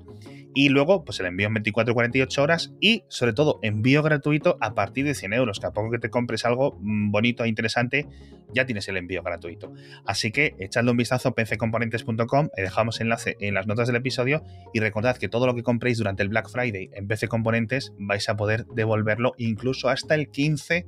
Y 0.53 0.69
luego, 0.69 1.03
pues 1.03 1.19
el 1.19 1.25
envío 1.25 1.47
en 1.47 1.55
24 1.55 1.93
48 1.93 2.41
horas 2.41 2.73
y, 2.79 3.03
sobre 3.09 3.33
todo, 3.33 3.59
envío 3.61 4.01
gratuito 4.03 4.57
a 4.61 4.73
partir 4.73 5.05
de 5.05 5.13
100 5.13 5.33
euros, 5.33 5.59
que 5.59 5.67
a 5.67 5.71
poco 5.71 5.91
que 5.91 5.99
te 5.99 6.09
compres 6.09 6.45
algo 6.45 6.77
mm, 6.79 7.11
bonito 7.11 7.43
e 7.43 7.49
interesante, 7.49 8.07
ya 8.53 8.65
tienes 8.65 8.87
el 8.87 8.97
envío 8.97 9.23
gratuito. 9.23 9.73
Así 10.05 10.31
que 10.31 10.55
echadle 10.59 10.91
un 10.91 10.97
vistazo 10.97 11.29
a 11.29 11.35
pccomponentes.com, 11.35 12.49
dejamos 12.55 13.01
enlace 13.01 13.37
en 13.39 13.53
las 13.53 13.67
notas 13.67 13.87
del 13.87 13.97
episodio 13.97 14.43
y 14.73 14.79
recordad 14.79 15.17
que 15.17 15.29
todo 15.29 15.45
lo 15.45 15.55
que 15.55 15.63
compréis 15.63 15.97
durante 15.97 16.23
el 16.23 16.29
Black 16.29 16.49
Friday 16.49 16.89
en 16.93 17.07
PC 17.07 17.27
Componentes 17.27 17.93
vais 17.97 18.27
a 18.29 18.35
poder 18.35 18.65
devolverlo 18.67 19.33
incluso 19.37 19.89
hasta 19.89 20.15
el 20.15 20.29
15 20.29 20.85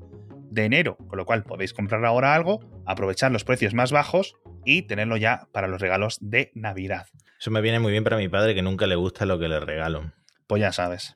de 0.49 0.65
enero, 0.65 0.97
con 0.97 1.17
lo 1.17 1.25
cual 1.25 1.43
podéis 1.43 1.73
comprar 1.73 2.03
ahora 2.05 2.33
algo, 2.33 2.59
aprovechar 2.85 3.31
los 3.31 3.43
precios 3.43 3.73
más 3.73 3.91
bajos 3.91 4.35
y 4.65 4.83
tenerlo 4.83 5.17
ya 5.17 5.47
para 5.51 5.67
los 5.67 5.81
regalos 5.81 6.17
de 6.21 6.51
Navidad. 6.55 7.07
Eso 7.39 7.51
me 7.51 7.61
viene 7.61 7.79
muy 7.79 7.91
bien 7.91 8.03
para 8.03 8.17
mi 8.17 8.29
padre 8.29 8.55
que 8.55 8.61
nunca 8.61 8.87
le 8.87 8.95
gusta 8.95 9.25
lo 9.25 9.39
que 9.39 9.47
le 9.47 9.59
regalo. 9.59 10.11
Pues 10.47 10.61
ya 10.61 10.71
sabes. 10.71 11.15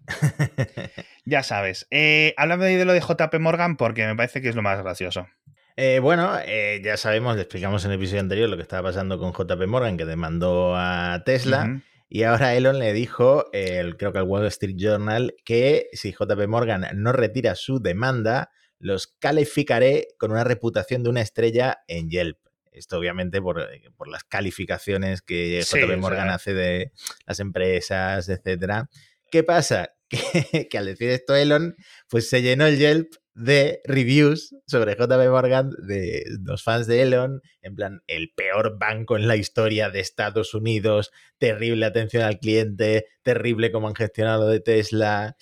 ya 1.25 1.41
sabes. 1.41 1.87
Eh, 1.89 2.33
háblame 2.37 2.65
de 2.65 2.85
lo 2.85 2.93
de 2.93 2.99
JP 2.99 3.33
Morgan 3.39 3.77
porque 3.77 4.05
me 4.05 4.15
parece 4.15 4.41
que 4.41 4.49
es 4.49 4.55
lo 4.55 4.61
más 4.61 4.81
gracioso. 4.83 5.27
Eh, 5.75 5.99
bueno, 5.99 6.37
eh, 6.45 6.81
ya 6.83 6.97
sabemos, 6.97 7.35
le 7.35 7.43
explicamos 7.43 7.83
en 7.85 7.91
el 7.91 7.97
episodio 7.97 8.21
anterior 8.21 8.49
lo 8.49 8.55
que 8.57 8.63
estaba 8.63 8.89
pasando 8.89 9.17
con 9.17 9.33
JP 9.33 9.67
Morgan, 9.67 9.97
que 9.97 10.05
demandó 10.05 10.75
a 10.75 11.23
Tesla. 11.25 11.81
Y 12.09 12.23
ahora 12.23 12.55
Elon 12.55 12.77
le 12.77 12.91
dijo, 12.91 13.45
el, 13.53 13.95
creo 13.95 14.11
que 14.11 14.19
al 14.19 14.25
Wall 14.25 14.45
Street 14.47 14.75
Journal, 14.77 15.33
que 15.45 15.87
si 15.93 16.11
JP 16.11 16.47
Morgan 16.47 16.85
no 16.95 17.13
retira 17.13 17.55
su 17.55 17.79
demanda, 17.79 18.51
los 18.79 19.07
calificaré 19.07 20.07
con 20.17 20.31
una 20.31 20.43
reputación 20.43 21.03
de 21.03 21.09
una 21.09 21.21
estrella 21.21 21.79
en 21.87 22.09
Yelp. 22.09 22.37
Esto 22.73 22.97
obviamente 22.97 23.41
por, 23.41 23.65
las 24.07 24.23
calificaciones 24.25 25.21
que 25.21 25.61
JP 25.61 25.97
Morgan 25.99 26.29
hace 26.29 26.53
de 26.53 26.91
las 27.25 27.39
empresas, 27.39 28.27
etcétera. 28.27 28.89
¿Qué 29.31 29.43
pasa? 29.43 29.93
Que, 30.69 30.77
al 30.77 30.85
decir 30.87 31.09
esto 31.09 31.33
Elon, 31.33 31.77
pues 32.09 32.29
se 32.29 32.41
llenó 32.41 32.65
el 32.65 32.77
Yelp 32.77 33.13
de 33.33 33.81
reviews 33.85 34.55
sobre 34.67 34.95
JP 34.95 35.29
Morgan 35.29 35.71
de 35.87 36.23
los 36.43 36.63
fans 36.63 36.87
de 36.87 37.01
Elon, 37.01 37.41
en 37.61 37.75
plan, 37.75 38.01
el 38.07 38.31
peor 38.35 38.77
banco 38.77 39.17
en 39.17 39.27
la 39.27 39.35
historia 39.35 39.89
de 39.89 39.99
Estados 39.99 40.53
Unidos, 40.53 41.11
terrible 41.37 41.85
atención 41.85 42.23
al 42.23 42.39
cliente, 42.39 43.05
terrible 43.23 43.71
cómo 43.71 43.87
han 43.87 43.95
gestionado 43.95 44.49
de 44.49 44.59
Tesla. 44.59 45.35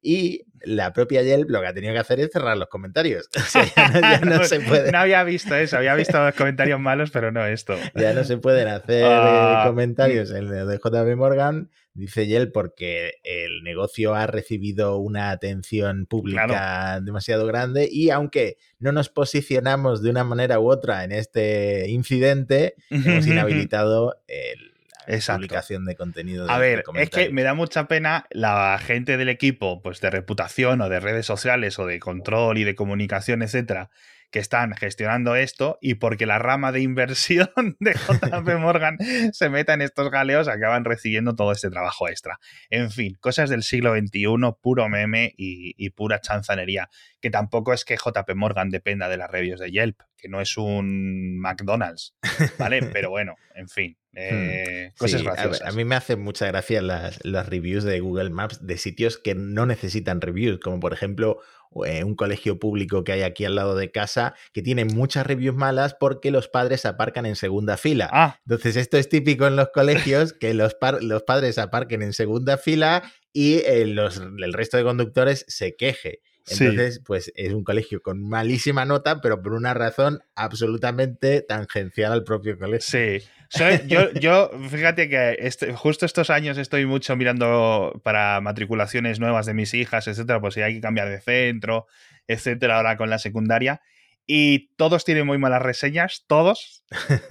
Y 0.00 0.44
la 0.62 0.92
propia 0.92 1.22
Yelp 1.22 1.50
lo 1.50 1.60
que 1.60 1.66
ha 1.66 1.74
tenido 1.74 1.92
que 1.92 1.98
hacer 1.98 2.20
es 2.20 2.30
cerrar 2.32 2.56
los 2.56 2.68
comentarios. 2.68 3.28
O 3.36 3.40
sea, 3.40 3.64
ya 3.74 4.20
no, 4.20 4.44
se 4.44 4.60
puede. 4.60 4.92
No 4.92 4.98
había 4.98 5.22
visto 5.24 5.54
eso, 5.54 5.76
había 5.76 5.94
visto 5.94 6.18
los 6.22 6.34
comentarios 6.34 6.80
malos, 6.80 7.10
pero 7.10 7.32
no 7.32 7.44
esto. 7.46 7.76
Ya 7.94 8.12
no 8.12 8.24
se 8.24 8.36
pueden 8.38 8.68
hacer 8.68 9.02
eh, 9.02 9.08
ah, 9.08 9.64
comentarios 9.66 10.30
en 10.30 10.48
el 10.48 10.66
de 10.66 10.78
JP 10.78 11.16
Morgan, 11.16 11.70
dice 11.96 12.26
Yelp, 12.26 12.52
porque 12.52 13.14
el 13.24 13.62
negocio 13.62 14.14
ha 14.14 14.26
recibido 14.26 14.98
una 14.98 15.30
atención 15.30 16.06
pública 16.06 17.00
demasiado 17.00 17.46
grande 17.46 17.88
y 17.90 18.10
aunque 18.10 18.58
no 18.78 18.92
nos 18.92 19.08
posicionamos 19.08 20.02
de 20.02 20.10
una 20.10 20.24
manera 20.24 20.60
u 20.60 20.70
otra 20.70 21.04
en 21.04 21.12
este 21.12 21.88
incidente, 21.88 22.74
hemos 22.90 23.26
inhabilitado 23.26 24.22
el 24.28 24.76
Exacto. 25.06 25.40
publicación 25.40 25.84
de 25.84 25.94
contenido. 25.94 26.50
a 26.50 26.58
ver, 26.58 26.84
es 26.96 27.10
que 27.10 27.30
me 27.30 27.42
da 27.42 27.54
mucha 27.54 27.86
pena 27.86 28.26
la 28.30 28.78
gente 28.82 29.16
del 29.16 29.28
equipo, 29.28 29.80
pues 29.82 30.00
de 30.00 30.10
reputación 30.10 30.80
o 30.80 30.88
de 30.88 31.00
redes 31.00 31.26
sociales 31.26 31.78
o 31.78 31.86
de 31.86 32.00
control 32.00 32.58
y 32.58 32.64
de 32.64 32.74
comunicación, 32.74 33.42
etcétera, 33.42 33.90
que 34.36 34.40
están 34.40 34.74
gestionando 34.74 35.34
esto 35.34 35.78
y 35.80 35.94
porque 35.94 36.26
la 36.26 36.38
rama 36.38 36.70
de 36.70 36.82
inversión 36.82 37.48
de 37.80 37.94
JP 37.94 38.58
Morgan 38.58 38.98
se 39.32 39.48
meta 39.48 39.72
en 39.72 39.80
estos 39.80 40.10
galeos, 40.10 40.46
acaban 40.46 40.84
recibiendo 40.84 41.34
todo 41.34 41.52
este 41.52 41.70
trabajo 41.70 42.06
extra. 42.06 42.38
En 42.68 42.90
fin, 42.90 43.16
cosas 43.18 43.48
del 43.48 43.62
siglo 43.62 43.96
XXI, 43.96 44.26
puro 44.60 44.90
meme 44.90 45.32
y, 45.38 45.88
pura 45.88 46.20
chanzanería, 46.20 46.90
que 47.22 47.30
tampoco 47.30 47.72
es 47.72 47.86
que 47.86 47.96
JP 47.96 48.34
Morgan 48.34 48.68
dependa 48.68 49.08
de 49.08 49.16
las 49.16 49.30
reviews 49.30 49.58
de 49.58 49.70
Yelp, 49.70 50.02
que 50.18 50.28
no 50.28 50.42
es 50.42 50.58
un 50.58 51.38
McDonald's, 51.38 52.14
¿vale? 52.58 52.82
Pero 52.92 53.08
bueno, 53.08 53.36
en 53.54 53.70
fin. 53.70 53.96
Hmm. 54.12 54.18
Eh, 54.18 54.92
cosas 54.98 55.22
graciosas. 55.22 55.66
A, 55.66 55.72
mí 55.72 55.86
me 55.86 55.94
hacen 55.94 56.20
mucha 56.20 56.46
gracia 56.46 56.82
las, 56.82 57.24
las, 57.24 57.48
reviews 57.48 57.84
de 57.84 58.00
Google 58.00 58.30
Maps 58.30 58.66
de 58.66 58.76
sitios 58.76 59.16
que 59.16 59.34
no 59.34 59.64
necesitan 59.64 60.20
reviews, 60.20 60.58
como 60.58 60.78
por 60.78 60.92
ejemplo 60.92 61.40
eh, 61.84 62.04
un 62.04 62.14
colegio 62.14 62.58
público 62.58 63.04
que 63.04 63.12
hay 63.12 63.22
aquí 63.22 63.44
al 63.44 63.54
lado 63.54 63.76
de 63.76 63.90
casa 63.90 64.34
que 64.52 64.62
tiene 64.62 64.84
muchas 64.84 65.26
reviews 65.26 65.56
malas 65.56 65.94
porque 65.94 66.30
los 66.30 66.48
padres 66.48 66.86
aparcan 66.86 67.26
en 67.26 67.36
segunda 67.36 67.76
fila. 67.76 68.08
Ah. 68.12 68.38
Entonces, 68.46 68.76
esto 68.76 68.96
es 68.96 69.08
típico 69.08 69.46
en 69.46 69.56
los 69.56 69.68
colegios, 69.70 70.32
que 70.32 70.54
los, 70.54 70.76
los 71.00 71.22
padres 71.22 71.58
aparquen 71.58 72.02
en 72.02 72.12
segunda 72.12 72.58
fila 72.58 73.02
y 73.32 73.56
eh, 73.66 73.86
los, 73.86 74.16
el 74.18 74.52
resto 74.52 74.76
de 74.76 74.84
conductores 74.84 75.44
se 75.48 75.76
queje. 75.76 76.20
Entonces, 76.48 77.00
pues 77.04 77.32
es 77.34 77.52
un 77.52 77.64
colegio 77.64 78.00
con 78.02 78.22
malísima 78.28 78.84
nota, 78.84 79.20
pero 79.20 79.42
por 79.42 79.52
una 79.52 79.74
razón 79.74 80.20
absolutamente 80.34 81.42
tangencial 81.42 82.12
al 82.12 82.24
propio 82.24 82.56
colegio. 82.58 83.20
Sí. 83.50 83.68
yo, 83.86 84.12
yo, 84.12 84.50
fíjate 84.68 85.08
que 85.08 85.36
este, 85.40 85.72
justo 85.72 86.06
estos 86.06 86.30
años 86.30 86.56
estoy 86.58 86.86
mucho 86.86 87.16
mirando 87.16 88.00
para 88.04 88.40
matriculaciones 88.40 89.18
nuevas 89.18 89.46
de 89.46 89.54
mis 89.54 89.74
hijas, 89.74 90.06
etcétera, 90.06 90.40
pues 90.40 90.54
si 90.54 90.62
hay 90.62 90.74
que 90.74 90.80
cambiar 90.80 91.08
de 91.08 91.20
centro, 91.20 91.86
etcétera, 92.28 92.76
ahora 92.76 92.96
con 92.96 93.10
la 93.10 93.18
secundaria 93.18 93.80
y 94.26 94.74
todos 94.74 95.04
tienen 95.04 95.24
muy 95.24 95.38
malas 95.38 95.62
reseñas, 95.62 96.24
todos, 96.26 96.84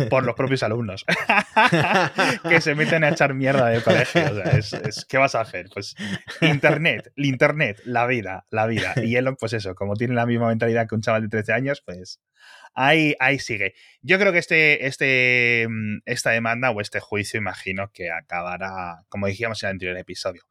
por 0.10 0.26
los 0.26 0.36
propios 0.36 0.64
alumnos, 0.64 1.06
que 2.50 2.62
se 2.62 2.74
meten 2.74 3.04
a 3.04 3.10
echar 3.10 3.34
mierda 3.34 3.68
de 3.68 3.82
colegio. 3.82 4.44
Es, 4.44 5.06
¿Qué 5.08 5.18
vas 5.18 5.36
a 5.36 5.42
hacer? 5.42 5.68
Pues 5.74 5.96
Internet, 6.42 7.12
el 7.18 7.26
Internet, 7.26 7.82
la 7.84 8.08
vida, 8.08 8.46
la 8.50 8.66
vida. 8.66 8.94
Y 8.96 9.18
Elon, 9.18 9.36
pues 9.36 9.52
eso, 9.52 9.76
como 9.76 9.96
tiene 9.96 10.14
la 10.14 10.26
misma 10.26 10.48
mentalidad 10.48 10.88
que 10.88 10.96
un 10.96 11.02
chaval 11.02 11.24
de 11.24 11.28
13 11.28 11.52
años, 11.52 11.84
pues 11.86 12.22
ahí, 12.74 13.16
ahí 13.20 13.40
sigue. 13.40 13.74
Yo 14.02 14.18
creo 14.18 14.32
que 14.32 14.40
este, 14.40 14.88
este, 14.88 15.68
mm, 15.70 16.00
esta 16.06 16.32
demanda 16.32 16.72
o 16.72 16.80
este 16.80 17.02
juicio, 17.02 17.38
imagino 17.38 17.92
que 17.92 18.10
acabará, 18.10 19.04
como 19.10 19.28
dijimos 19.28 19.62
en 19.64 19.68
el 19.68 19.72
anterior 19.74 19.98
episodio. 19.98 20.44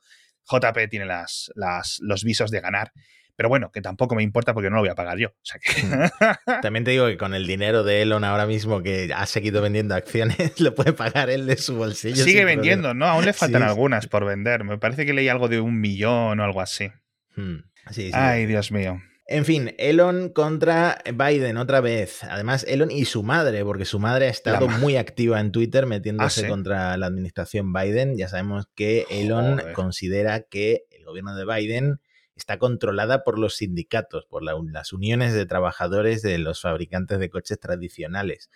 JP 0.47 0.91
tiene 0.91 1.07
las, 1.07 1.51
las, 1.55 1.99
los 2.03 2.23
visos 2.23 2.51
de 2.51 2.61
ganar 2.61 2.93
pero 3.37 3.49
bueno, 3.49 3.71
que 3.73 3.81
tampoco 3.81 4.15
me 4.15 4.23
importa 4.23 4.55
porque 4.55 4.71
no 4.71 4.77
lo 4.77 4.83
voy 4.83 4.91
a 4.91 4.95
pagar 4.95 5.19
yo. 5.19 5.31
También 6.63 6.85
te 6.85 6.93
digo 6.93 7.07
que 7.07 7.17
con 7.17 7.35
el 7.35 7.47
dinero 7.47 7.83
de 7.83 8.03
Elon 8.03 8.25
ahora 8.25 8.47
mismo 8.47 8.83
que 8.83 9.11
ha 9.15 9.27
seguido 9.27 9.61
vendiendo 9.61 9.95
acciones, 9.95 10.37
lo 10.61 10.75
puede 10.75 10.93
pagar 10.93 11.31
él 11.31 11.47
de 11.47 11.57
su 11.57 11.77
bolsillo. 11.77 12.23
Sigue 12.23 12.45
vendiendo, 12.45 12.95
¿no? 12.95 13.07
Aún 13.07 13.25
le 13.25 13.33
faltan 13.33 13.63
algunas 13.63 14.07
por 14.07 14.25
vender. 14.25 14.65
Me 14.65 14.79
parece 14.79 15.05
que 15.05 15.13
leí 15.13 15.29
algo 15.29 15.49
de 15.49 15.61
un 15.61 15.81
millón 15.81 16.39
o 16.39 16.45
algo 16.45 16.61
así. 16.61 16.91
Hmm. 17.37 17.59
Ay, 18.13 18.47
Dios 18.47 18.73
mío. 18.73 19.01
En 19.27 19.47
fin, 19.47 19.75
Elon 19.79 20.29
contra 20.29 20.99
Biden 21.13 21.57
otra 21.57 21.81
vez. 21.81 22.23
Además, 22.25 22.65
Elon 22.69 22.91
y 22.91 23.07
su 23.07 23.23
madre, 23.23 23.65
porque 23.65 23.87
su 23.87 23.99
madre 23.99 24.27
ha 24.27 24.31
estado 24.31 24.69
muy 24.69 24.97
activa 24.97 25.41
en 25.41 25.51
Twitter 25.51 25.87
metiéndose 25.87 26.45
ah, 26.45 26.49
contra 26.49 26.97
la 26.99 27.07
administración 27.07 27.73
Biden. 27.73 28.19
Ya 28.19 28.29
sabemos 28.29 28.69
que 28.75 29.07
Elon 29.11 29.63
considera 29.73 30.43
que 30.43 30.85
el 30.91 31.05
gobierno 31.05 31.35
de 31.35 31.47
Biden 31.47 32.01
está 32.37 32.59
controlada 32.59 33.23
por 33.23 33.39
los 33.39 33.57
sindicatos, 33.57 34.27
por 34.27 34.43
las 34.43 34.93
uniones 34.93 35.35
de 35.35 35.47
trabajadores 35.47 36.23
de 36.23 36.39
los 36.39 36.61
fabricantes 36.61 37.19
de 37.19 37.31
coches 37.31 37.61
tradicionales. 37.61 38.51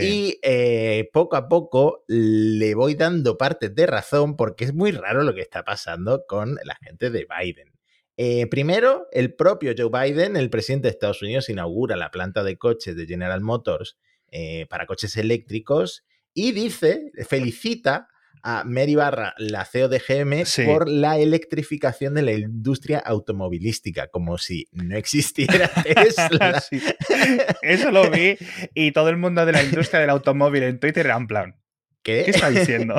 Y 0.00 0.38
eh, 0.42 1.10
poco 1.12 1.36
a 1.36 1.48
poco 1.48 2.04
le 2.06 2.74
voy 2.74 2.94
dando 2.94 3.36
partes 3.36 3.74
de 3.74 3.86
razón 3.86 4.36
porque 4.36 4.64
es 4.64 4.74
muy 4.74 4.92
raro 4.92 5.22
lo 5.22 5.34
que 5.34 5.40
está 5.40 5.64
pasando 5.64 6.24
con 6.26 6.56
la 6.64 6.76
gente 6.76 7.10
de 7.10 7.26
Biden. 7.26 7.72
Eh, 8.16 8.46
primero, 8.46 9.08
el 9.10 9.34
propio 9.34 9.74
Joe 9.76 9.90
Biden, 9.90 10.36
el 10.36 10.50
presidente 10.50 10.86
de 10.86 10.92
Estados 10.92 11.22
Unidos, 11.22 11.48
inaugura 11.48 11.96
la 11.96 12.12
planta 12.12 12.44
de 12.44 12.56
coches 12.56 12.94
de 12.94 13.06
General 13.06 13.40
Motors 13.40 13.98
eh, 14.30 14.66
para 14.70 14.86
coches 14.86 15.16
eléctricos 15.16 16.04
y 16.32 16.52
dice, 16.52 17.10
felicita 17.28 18.08
a 18.46 18.62
Mary 18.64 18.94
Barra, 18.94 19.34
la 19.38 19.64
CEO 19.64 19.88
de 19.88 19.98
GM, 19.98 20.44
por 20.66 20.86
la 20.86 21.18
electrificación 21.18 22.12
de 22.12 22.20
la 22.20 22.32
industria 22.32 22.98
automovilística, 22.98 24.08
como 24.08 24.36
si 24.36 24.68
no 24.70 24.98
existiera 24.98 25.68
Tesla. 25.82 26.62
Eso 27.62 27.90
lo 27.90 28.10
vi 28.10 28.36
y 28.74 28.92
todo 28.92 29.08
el 29.08 29.16
mundo 29.16 29.46
de 29.46 29.52
la 29.52 29.62
industria 29.62 30.00
del 30.00 30.10
automóvil 30.10 30.62
en 30.64 30.78
Twitter 30.78 31.06
era 31.06 31.16
en 31.16 31.26
plan. 31.26 31.60
¿Qué? 32.02 32.24
¿Qué 32.26 32.32
está 32.32 32.50
diciendo? 32.50 32.96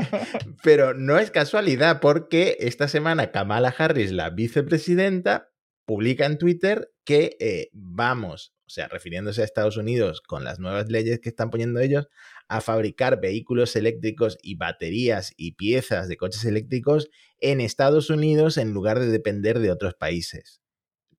Pero 0.62 0.94
no 0.94 1.18
es 1.18 1.30
casualidad 1.30 2.00
porque 2.00 2.56
esta 2.60 2.88
semana 2.88 3.30
Kamala 3.30 3.74
Harris, 3.76 4.10
la 4.10 4.30
vicepresidenta, 4.30 5.50
publica 5.84 6.24
en 6.24 6.38
Twitter 6.38 6.90
que 7.04 7.36
eh, 7.40 7.68
vamos, 7.74 8.54
o 8.66 8.70
sea, 8.70 8.88
refiriéndose 8.88 9.42
a 9.42 9.44
Estados 9.44 9.76
Unidos 9.76 10.22
con 10.22 10.44
las 10.44 10.58
nuevas 10.60 10.88
leyes 10.88 11.20
que 11.20 11.28
están 11.28 11.50
poniendo 11.50 11.80
ellos, 11.80 12.08
a 12.48 12.60
fabricar 12.60 13.20
vehículos 13.20 13.76
eléctricos 13.76 14.38
y 14.42 14.56
baterías 14.56 15.32
y 15.36 15.52
piezas 15.52 16.08
de 16.08 16.16
coches 16.16 16.44
eléctricos 16.44 17.10
en 17.38 17.60
Estados 17.60 18.10
Unidos 18.10 18.56
en 18.56 18.72
lugar 18.72 18.98
de 18.98 19.08
depender 19.08 19.58
de 19.58 19.70
otros 19.70 19.94
países. 19.94 20.60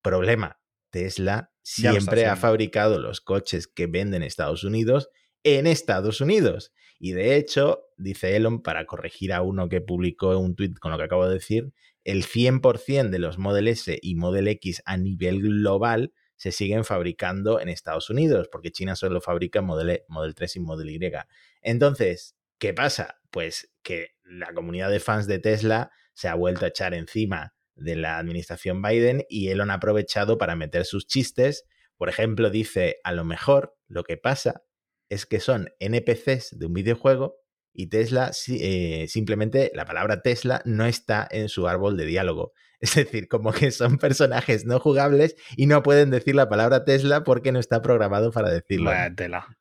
Problema, 0.01 0.59
Tesla 0.89 1.51
siempre 1.61 2.25
ha 2.25 2.35
fabricado 2.35 2.99
los 2.99 3.21
coches 3.21 3.67
que 3.67 3.87
venden 3.87 4.23
en 4.23 4.27
Estados 4.27 4.63
Unidos 4.63 5.09
en 5.43 5.67
Estados 5.67 6.21
Unidos. 6.21 6.73
Y 6.99 7.13
de 7.13 7.35
hecho, 7.37 7.83
dice 7.97 8.35
Elon, 8.35 8.61
para 8.61 8.85
corregir 8.85 9.31
a 9.33 9.41
uno 9.41 9.69
que 9.69 9.81
publicó 9.81 10.37
un 10.37 10.55
tweet 10.55 10.73
con 10.79 10.91
lo 10.91 10.97
que 10.97 11.05
acabo 11.05 11.27
de 11.27 11.35
decir, 11.35 11.71
el 12.03 12.25
100% 12.25 13.09
de 13.09 13.19
los 13.19 13.37
Model 13.37 13.67
S 13.67 13.97
y 14.01 14.15
Model 14.15 14.47
X 14.47 14.81
a 14.85 14.97
nivel 14.97 15.41
global 15.41 16.13
se 16.39 16.53
siguen 16.53 16.85
fabricando 16.85 17.59
en 17.59 17.67
Estados 17.67 18.09
Unidos, 18.09 18.47
porque 18.49 18.71
China 18.71 18.95
solo 18.95 19.19
fabrica 19.19 19.61
Model, 19.61 20.03
Model 20.07 20.33
3 20.33 20.55
y 20.55 20.59
Model 20.61 20.89
Y. 20.89 21.11
Entonces, 21.61 22.37
¿qué 22.57 22.73
pasa? 22.73 23.19
Pues 23.29 23.73
que 23.83 24.15
la 24.23 24.53
comunidad 24.53 24.89
de 24.89 25.01
fans 25.01 25.27
de 25.27 25.39
Tesla 25.39 25.91
se 26.13 26.29
ha 26.29 26.35
vuelto 26.35 26.63
a 26.63 26.69
echar 26.69 26.93
encima 26.93 27.55
de 27.75 27.97
la 27.97 28.17
administración 28.17 28.81
Biden 28.81 29.25
y 29.27 29.49
él 29.49 29.59
ha 29.59 29.73
aprovechado 29.73 30.37
para 30.37 30.55
meter 30.55 30.85
sus 30.85 31.07
chistes. 31.07 31.65
Por 31.97 32.07
ejemplo, 32.07 32.49
dice, 32.49 33.01
a 33.03 33.11
lo 33.11 33.25
mejor 33.25 33.77
lo 33.89 34.05
que 34.05 34.15
pasa 34.15 34.63
es 35.09 35.25
que 35.25 35.41
son 35.41 35.73
NPCs 35.79 36.57
de 36.57 36.65
un 36.65 36.73
videojuego 36.73 37.35
y 37.73 37.87
Tesla 37.87 38.31
eh, 38.47 39.07
simplemente 39.09 39.73
la 39.75 39.83
palabra 39.83 40.21
Tesla 40.21 40.61
no 40.63 40.85
está 40.85 41.27
en 41.29 41.49
su 41.49 41.67
árbol 41.67 41.97
de 41.97 42.05
diálogo. 42.05 42.53
Es 42.79 42.95
decir, 42.95 43.27
como 43.27 43.51
que 43.51 43.71
son 43.71 43.97
personajes 43.97 44.65
no 44.65 44.79
jugables 44.79 45.35
y 45.57 45.67
no 45.67 45.83
pueden 45.83 46.11
decir 46.11 46.35
la 46.35 46.47
palabra 46.47 46.85
Tesla 46.85 47.23
porque 47.23 47.51
no 47.51 47.59
está 47.59 47.81
programado 47.81 48.31
para 48.31 48.49
decirlo. 48.49 48.91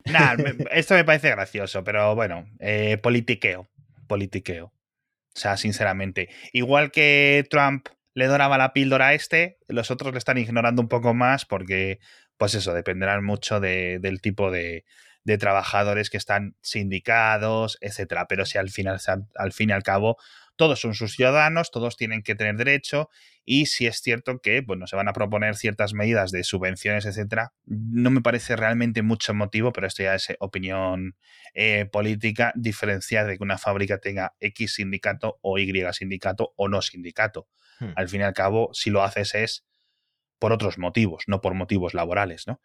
esto 0.71 0.93
me 0.93 1.03
parece 1.03 1.29
gracioso, 1.29 1.83
pero 1.83 2.15
bueno, 2.15 2.45
eh, 2.59 2.97
politiqueo, 2.97 3.69
politiqueo. 4.07 4.67
O 4.67 5.39
sea, 5.39 5.57
sinceramente. 5.57 6.29
Igual 6.53 6.91
que 6.91 7.45
Trump 7.49 7.87
le 8.13 8.27
doraba 8.27 8.57
la 8.57 8.73
píldora 8.73 9.07
a 9.07 9.13
este, 9.13 9.59
los 9.67 9.91
otros 9.91 10.13
le 10.13 10.17
están 10.17 10.37
ignorando 10.37 10.81
un 10.81 10.89
poco 10.89 11.13
más 11.13 11.45
porque, 11.45 11.99
pues 12.37 12.55
eso, 12.55 12.73
dependerán 12.73 13.23
mucho 13.23 13.59
del 13.59 14.21
tipo 14.21 14.49
de, 14.49 14.85
de 15.23 15.37
trabajadores 15.37 16.09
que 16.09 16.17
están 16.17 16.55
sindicados, 16.61 17.77
etcétera. 17.81 18.27
Pero 18.27 18.45
si 18.45 18.57
al 18.57 18.69
final, 18.69 18.99
al 19.35 19.51
fin 19.51 19.69
y 19.69 19.73
al 19.73 19.83
cabo, 19.83 20.17
todos 20.59 20.81
son 20.81 20.93
sus 20.93 21.13
ciudadanos, 21.13 21.71
todos 21.71 21.95
tienen 21.95 22.21
que 22.21 22.35
tener 22.35 22.57
derecho 22.57 23.09
y 23.45 23.67
si 23.67 23.87
es 23.87 24.01
cierto 24.01 24.41
que 24.41 24.59
bueno, 24.59 24.87
se 24.87 24.97
van 24.97 25.07
a 25.07 25.13
proponer 25.13 25.55
ciertas 25.55 25.93
medidas 25.93 26.31
de 26.31 26.43
subvenciones, 26.43 27.05
etcétera, 27.05 27.53
no 27.65 28.09
me 28.09 28.19
parece 28.19 28.57
realmente 28.57 29.01
mucho 29.01 29.33
motivo, 29.33 29.71
pero 29.71 29.87
esto 29.87 30.03
ya 30.03 30.15
es 30.15 30.35
opinión 30.41 31.15
eh, 31.53 31.85
política, 31.85 32.51
diferenciar 32.57 33.25
de 33.25 33.37
que 33.37 33.43
una 33.43 33.57
fábrica 33.57 33.99
tenga 33.99 34.35
X 34.41 34.73
sindicato 34.73 35.39
o 35.41 35.57
Y 35.57 35.71
sindicato 35.93 36.51
o 36.57 36.67
no 36.67 36.81
sindicato. 36.81 37.47
Hmm. 37.79 37.93
Al 37.95 38.09
fin 38.09 38.19
y 38.19 38.23
al 38.25 38.33
cabo, 38.33 38.69
si 38.73 38.89
lo 38.89 39.01
haces 39.01 39.35
es 39.35 39.65
por 40.39 40.51
otros 40.51 40.77
motivos, 40.77 41.23
no 41.27 41.39
por 41.39 41.53
motivos 41.53 41.93
laborales, 41.93 42.47
¿no? 42.47 42.59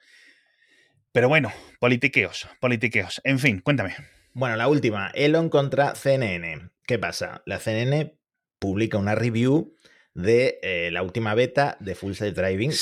Pero 1.13 1.29
bueno, 1.29 1.53
politiqueos, 1.79 2.49
politiqueos. 2.59 3.21
En 3.23 3.39
fin, 3.39 3.61
cuéntame. 3.61 3.95
Bueno, 4.37 4.57
la 4.57 4.67
última, 4.67 5.13
Elon 5.15 5.49
contra 5.49 5.95
CNN. 5.95 6.71
¿Qué 6.89 6.99
pasa? 6.99 7.45
La 7.47 7.61
CNN 7.61 8.19
publica 8.59 8.99
una 8.99 9.15
review 9.15 9.77
de 10.13 10.59
eh, 10.63 10.91
la 10.91 11.05
última 11.05 11.37
beta 11.37 11.77
de 11.79 11.95
Full 11.95 12.15
Self 12.15 12.37
Driving, 12.37 12.73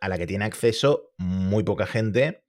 a 0.00 0.08
la 0.08 0.18
que 0.18 0.26
tiene 0.26 0.44
acceso 0.44 1.12
muy 1.16 1.62
poca 1.62 1.86
gente, 1.86 2.42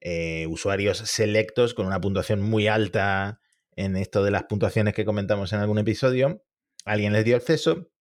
eh, 0.00 0.48
usuarios 0.48 0.98
selectos 0.98 1.74
con 1.74 1.86
una 1.86 2.00
puntuación 2.00 2.42
muy 2.42 2.66
alta 2.66 3.40
en 3.76 3.96
esto 3.96 4.24
de 4.24 4.32
las 4.32 4.44
puntuaciones 4.44 4.94
que 4.94 5.04
comentamos 5.04 5.52
en 5.52 5.60
algún 5.60 5.78
episodio. 5.78 6.44
Alguien 6.84 7.12
les 7.12 7.24
dio 7.24 7.36
acceso 7.36 7.91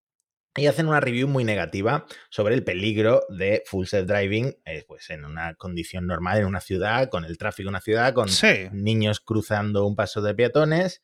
y 0.56 0.66
hacen 0.68 0.88
una 0.88 1.00
review 1.00 1.28
muy 1.28 1.44
negativa 1.44 2.06
sobre 2.30 2.56
el 2.56 2.64
peligro 2.64 3.24
de 3.30 3.64
full 3.66 3.86
self 3.86 4.08
driving 4.08 4.58
eh, 4.66 4.84
pues 4.88 5.10
en 5.10 5.24
una 5.24 5.54
condición 5.56 6.08
normal 6.08 6.40
en 6.40 6.46
una 6.46 6.60
ciudad 6.60 7.10
con 7.10 7.24
el 7.24 7.38
tráfico 7.38 7.68
en 7.68 7.76
una 7.76 7.82
ciudad 7.82 8.14
con 8.14 8.28
niños 8.74 9.20
cruzando 9.22 9.86
un 9.86 9.96
paso 9.96 10.22
de 10.22 10.36
peatones. 10.36 11.02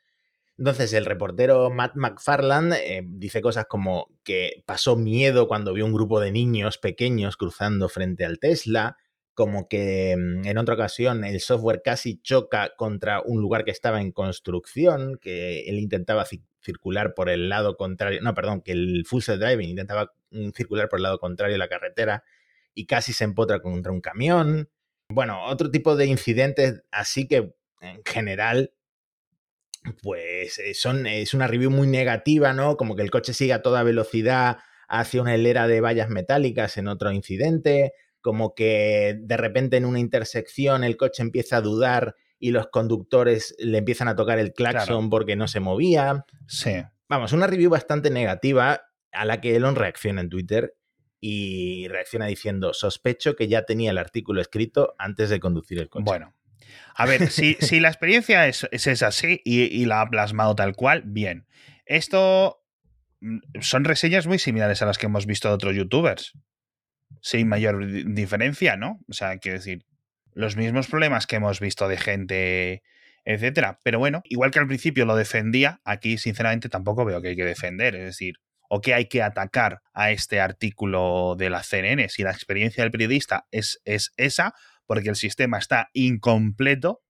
Entonces 0.57 0.91
el 0.93 1.05
reportero 1.05 1.69
Matt 1.69 1.95
McFarland 1.95 2.73
eh, 2.73 3.03
dice 3.05 3.41
cosas 3.41 3.65
como 3.69 4.09
que 4.23 4.63
pasó 4.65 4.97
miedo 4.97 5.47
cuando 5.47 5.73
vio 5.73 5.85
un 5.85 5.93
grupo 5.93 6.19
de 6.19 6.31
niños 6.31 6.77
pequeños 6.77 7.37
cruzando 7.37 7.89
frente 7.89 8.25
al 8.25 8.39
Tesla 8.39 8.97
como 9.37 9.67
que 9.67 10.15
mm, 10.17 10.47
en 10.47 10.57
otra 10.57 10.73
ocasión 10.73 11.23
el 11.23 11.39
software 11.39 11.83
casi 11.85 12.19
choca 12.23 12.71
contra 12.75 13.21
un 13.21 13.39
lugar 13.39 13.65
que 13.65 13.71
estaba 13.71 14.01
en 14.01 14.11
construcción, 14.11 15.19
que 15.21 15.69
él 15.69 15.77
intentaba 15.77 16.25
circular 16.67 17.13
por 17.13 17.29
el 17.29 17.47
lado 17.47 17.77
contrario, 17.77 18.19
no, 18.21 18.33
perdón, 18.33 18.61
que 18.61 18.73
el 18.73 19.05
full 19.05 19.21
self 19.21 19.39
driving 19.39 19.69
intentaba 19.69 20.13
mm, 20.31 20.49
circular 20.49 20.89
por 20.89 20.99
el 20.99 21.03
lado 21.03 21.19
contrario 21.19 21.53
de 21.53 21.59
la 21.59 21.69
carretera 21.69 22.23
y 22.73 22.85
casi 22.85 23.13
se 23.13 23.23
empotra 23.23 23.61
contra 23.61 23.91
un 23.91 24.01
camión. 24.01 24.69
Bueno, 25.09 25.45
otro 25.45 25.71
tipo 25.71 25.95
de 25.95 26.05
incidentes 26.05 26.83
así 26.91 27.27
que 27.27 27.55
en 27.81 28.01
general 28.05 28.73
pues 30.03 30.59
eh, 30.59 30.73
son, 30.73 31.07
es 31.07 31.33
una 31.33 31.47
review 31.47 31.71
muy 31.71 31.87
negativa, 31.87 32.51
¿no? 32.51 32.75
Como 32.75 32.95
que 32.95 33.03
el 33.03 33.11
coche 33.11 33.33
sigue 33.33 33.53
a 33.53 33.61
toda 33.61 33.83
velocidad 33.83 34.57
hacia 34.89 35.21
una 35.21 35.35
hilera 35.35 35.67
de 35.67 35.79
vallas 35.79 36.09
metálicas 36.09 36.77
en 36.77 36.89
otro 36.89 37.11
incidente, 37.11 37.93
como 38.19 38.53
que 38.53 39.17
de 39.21 39.37
repente 39.37 39.77
en 39.77 39.85
una 39.85 39.99
intersección 39.99 40.83
el 40.83 40.97
coche 40.97 41.23
empieza 41.23 41.57
a 41.57 41.61
dudar 41.61 42.15
y 42.39 42.51
los 42.51 42.67
conductores 42.67 43.55
le 43.59 43.79
empiezan 43.79 44.07
a 44.07 44.15
tocar 44.15 44.39
el 44.39 44.53
claxon 44.53 45.09
porque 45.09 45.35
no 45.35 45.47
se 45.47 45.59
movía. 45.59 46.25
Sí. 46.47 46.83
Vamos, 47.09 47.33
una 47.33 47.47
review 47.47 47.69
bastante 47.69 48.09
negativa 48.09 48.81
a 49.11 49.25
la 49.25 49.41
que 49.41 49.55
Elon 49.55 49.75
reacciona 49.75 50.21
en 50.21 50.29
Twitter 50.29 50.75
y 51.19 51.87
reacciona 51.87 52.27
diciendo, 52.27 52.73
sospecho 52.73 53.35
que 53.35 53.47
ya 53.47 53.63
tenía 53.63 53.91
el 53.91 53.97
artículo 53.97 54.41
escrito 54.41 54.93
antes 54.99 55.29
de 55.29 55.39
conducir 55.39 55.79
el 55.79 55.89
coche. 55.89 56.03
Bueno, 56.05 56.35
a 56.93 57.05
ver, 57.05 57.29
si, 57.29 57.55
si 57.59 57.79
la 57.79 57.87
experiencia 57.87 58.47
es, 58.47 58.67
es 58.71 59.03
así 59.03 59.41
y, 59.43 59.63
y, 59.63 59.85
la 59.85 60.01
ha 60.01 60.09
plasmado 60.09 60.55
tal 60.55 60.75
cual, 60.75 61.03
bien. 61.05 61.47
Esto 61.85 62.63
mm, 63.21 63.39
son 63.61 63.85
reseñas 63.85 64.27
muy 64.27 64.37
similares 64.37 64.81
a 64.81 64.85
las 64.85 64.97
que 64.97 65.07
hemos 65.07 65.25
visto 65.25 65.47
de 65.47 65.55
otros 65.55 65.75
youtubers 65.75 66.33
sin 67.21 67.47
mayor 67.47 67.85
diferencia, 68.13 68.77
¿no? 68.77 68.99
O 69.09 69.13
sea, 69.13 69.37
quiero 69.37 69.57
decir, 69.57 69.85
los 70.37 70.55
mismos 70.55 70.87
problemas 70.87 71.25
que 71.25 71.37
hemos 71.37 71.59
visto 71.59 71.87
de 71.87 71.97
gente, 71.97 72.83
etcétera. 73.25 73.79
Pero 73.83 73.97
bueno, 73.97 74.21
igual 74.25 74.51
que 74.51 74.59
al 74.59 74.67
principio 74.67 75.05
lo 75.05 75.15
defendía, 75.15 75.81
aquí 75.83 76.17
sinceramente 76.19 76.69
tampoco 76.69 77.05
veo 77.05 77.21
que 77.21 77.29
hay 77.29 77.35
que 77.35 77.43
defender. 77.43 77.95
Es 77.95 78.03
decir, 78.03 78.35
o 78.69 78.79
que 78.79 78.93
hay 78.93 79.07
que 79.07 79.23
atacar 79.23 79.81
a 79.93 80.11
este 80.11 80.39
artículo 80.39 81.35
de 81.37 81.49
la 81.49 81.63
CNN. 81.63 82.07
Si 82.09 82.21
la 82.21 82.31
experiencia 82.31 82.83
del 82.83 82.91
periodista 82.91 83.47
es, 83.49 83.81
es 83.83 84.13
esa, 84.15 84.53
porque 84.85 85.09
el 85.09 85.15
sistema 85.15 85.57
está 85.57 85.89
incompleto, 85.93 87.01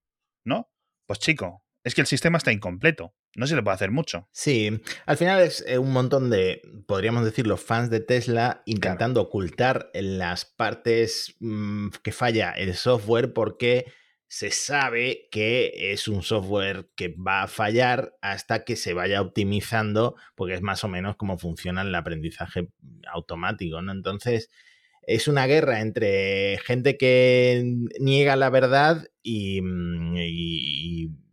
¿no? 0.44 0.70
Pues 1.06 1.18
chico, 1.18 1.62
es 1.84 1.94
que 1.94 2.00
el 2.00 2.06
sistema 2.06 2.38
está 2.38 2.50
incompleto. 2.50 3.14
No 3.34 3.46
se 3.46 3.54
le 3.54 3.62
puede 3.62 3.74
hacer 3.74 3.90
mucho. 3.90 4.28
Sí, 4.32 4.80
al 5.06 5.16
final 5.16 5.40
es 5.40 5.64
eh, 5.66 5.78
un 5.78 5.92
montón 5.92 6.30
de, 6.30 6.62
podríamos 6.86 7.24
decir, 7.24 7.46
los 7.46 7.60
fans 7.60 7.90
de 7.90 8.00
Tesla 8.00 8.62
intentando 8.66 9.20
ocultar 9.22 9.90
las 9.94 10.44
partes 10.44 11.36
mm, 11.40 11.88
que 12.02 12.12
falla 12.12 12.52
el 12.52 12.74
software 12.74 13.32
porque 13.32 13.92
se 14.28 14.50
sabe 14.50 15.28
que 15.30 15.92
es 15.92 16.06
un 16.06 16.22
software 16.22 16.90
que 16.94 17.14
va 17.14 17.42
a 17.42 17.48
fallar 17.48 18.16
hasta 18.20 18.64
que 18.64 18.76
se 18.76 18.92
vaya 18.92 19.22
optimizando, 19.22 20.16
porque 20.34 20.54
es 20.54 20.60
más 20.60 20.84
o 20.84 20.88
menos 20.88 21.16
como 21.16 21.38
funciona 21.38 21.80
el 21.82 21.94
aprendizaje 21.94 22.68
automático, 23.10 23.80
¿no? 23.80 23.92
Entonces, 23.92 24.50
es 25.02 25.28
una 25.28 25.46
guerra 25.46 25.80
entre 25.80 26.58
gente 26.58 26.98
que 26.98 27.64
niega 27.98 28.36
la 28.36 28.50
verdad 28.50 29.06
y 29.22 29.62
mm, 29.62 30.16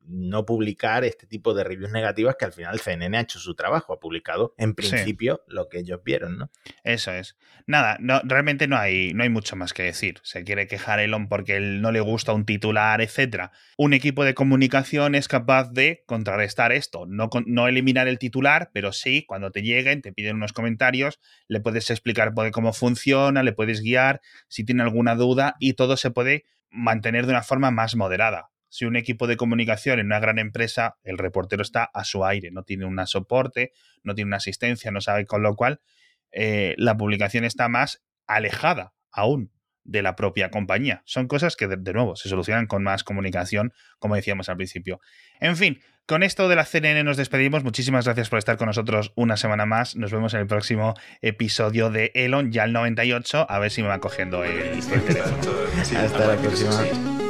no 0.08 0.46
publicar 0.46 1.04
este 1.04 1.28
tipo 1.28 1.54
de 1.54 1.64
reviews 1.64 1.92
negativas 1.92 2.36
que 2.38 2.46
al 2.46 2.54
final 2.54 2.80
CNN 2.80 3.18
ha 3.18 3.22
hecho 3.22 3.40
su 3.40 3.56
trabajo, 3.56 3.94
ha 3.94 4.00
publicado 4.00 4.54
en 4.58 4.76
principio 4.76 5.44
lo 5.48 5.70
que 5.70 5.80
ellos 5.80 6.02
vieron, 6.04 6.38
¿no? 6.38 6.52
Eso 6.84 7.12
es. 7.12 7.38
Nada, 7.68 7.98
no, 8.00 8.22
realmente 8.24 8.68
no 8.68 8.78
hay, 8.78 9.14
no 9.14 9.24
hay 9.24 9.30
mucho 9.30 9.56
más 9.56 9.74
que 9.74 9.84
decir. 9.84 10.20
Se 10.24 10.44
quiere 10.44 10.68
quejar 10.68 11.00
Elon 11.00 11.28
porque 11.28 11.58
él 11.58 11.82
no 11.82 11.92
le 11.92 12.00
gusta 12.00 12.34
un 12.34 12.46
titular, 12.46 13.02
etcétera. 13.02 13.52
Un 13.78 13.94
equipo 13.94 14.24
de 14.24 14.34
comunicación 14.34 15.16
es 15.16 15.28
capaz 15.28 15.72
de 15.72 16.04
contrarrestar 16.06 16.72
esto, 16.72 17.06
no, 17.08 17.30
no 17.46 17.68
eliminar 17.68 18.08
el 18.08 18.20
titular, 18.20 18.70
pero 18.74 18.92
sí, 18.92 19.26
cuando 19.26 19.52
te 19.52 19.62
lleguen, 19.62 20.02
te 20.02 20.14
piden 20.14 20.38
unos 20.38 20.54
comentarios, 20.54 21.20
le 21.48 21.60
puedes 21.60 21.90
explicar 21.90 22.34
cómo 22.52 22.74
funciona, 22.74 23.44
le 23.44 23.54
puedes 23.54 23.82
guiar 23.82 24.22
si 24.48 24.64
tiene 24.64 24.84
alguna 24.84 25.16
duda 25.16 25.56
y 25.60 25.74
todo 25.74 25.98
se 25.98 26.12
puede 26.12 26.46
mantener 26.70 27.26
de 27.26 27.32
una 27.32 27.44
forma 27.44 27.72
más 27.72 27.96
moderada 27.96 28.50
si 28.76 28.84
un 28.84 28.98
equipo 28.98 29.26
de 29.26 29.38
comunicación 29.38 30.00
en 30.00 30.08
una 30.08 30.20
gran 30.20 30.38
empresa, 30.38 30.98
el 31.06 31.18
reportero 31.18 31.62
está 31.62 31.86
a 31.86 32.04
su 32.04 32.26
aire, 32.26 32.52
no 32.52 32.64
tiene 32.64 32.84
un 32.84 33.00
soporte, 33.08 33.72
no 34.04 34.16
tiene 34.16 34.28
una 34.28 34.36
asistencia, 34.36 34.92
no 34.92 35.00
sabe, 35.00 35.26
con 35.26 35.42
lo 35.42 35.56
cual 35.56 35.80
eh, 36.34 36.76
la 36.78 36.98
publicación 36.98 37.46
está 37.46 37.70
más 37.70 38.04
alejada 38.28 38.94
aún 39.14 39.54
de 39.86 40.02
la 40.02 40.18
propia 40.18 40.50
compañía. 40.50 41.04
Son 41.06 41.30
cosas 41.30 41.56
que, 41.56 41.68
de, 41.68 41.94
nuevo, 41.94 42.18
se 42.18 42.28
solucionan 42.28 42.68
con 42.68 42.84
más 42.84 43.06
comunicación, 43.06 43.72
como 43.98 44.16
decíamos 44.16 44.50
al 44.50 44.58
principio. 44.58 45.00
En 45.40 45.56
fin, 45.56 45.80
con 46.06 46.22
esto 46.22 46.50
de 46.50 46.58
la 46.58 46.66
CNN 46.66 47.02
nos 47.06 47.16
despedimos. 47.16 47.64
Muchísimas 47.64 48.04
gracias 48.04 48.28
por 48.28 48.40
estar 48.40 48.58
con 48.58 48.66
nosotros 48.66 49.14
una 49.16 49.38
semana 49.38 49.66
más. 49.66 49.96
Nos 49.96 50.12
vemos 50.12 50.34
en 50.34 50.42
el 50.42 50.48
próximo 50.48 50.96
episodio 51.22 51.92
de 51.92 52.12
Elon, 52.14 52.52
ya 52.52 52.66
el 52.66 52.74
98. 52.74 53.46
A 53.50 53.58
ver 53.58 53.72
si 53.72 53.84
me 53.84 53.88
va 53.88 54.02
cogiendo 54.02 54.44
el, 54.44 54.80
Hasta 55.96 56.28
la 56.28 56.36
próxima. 56.36 57.25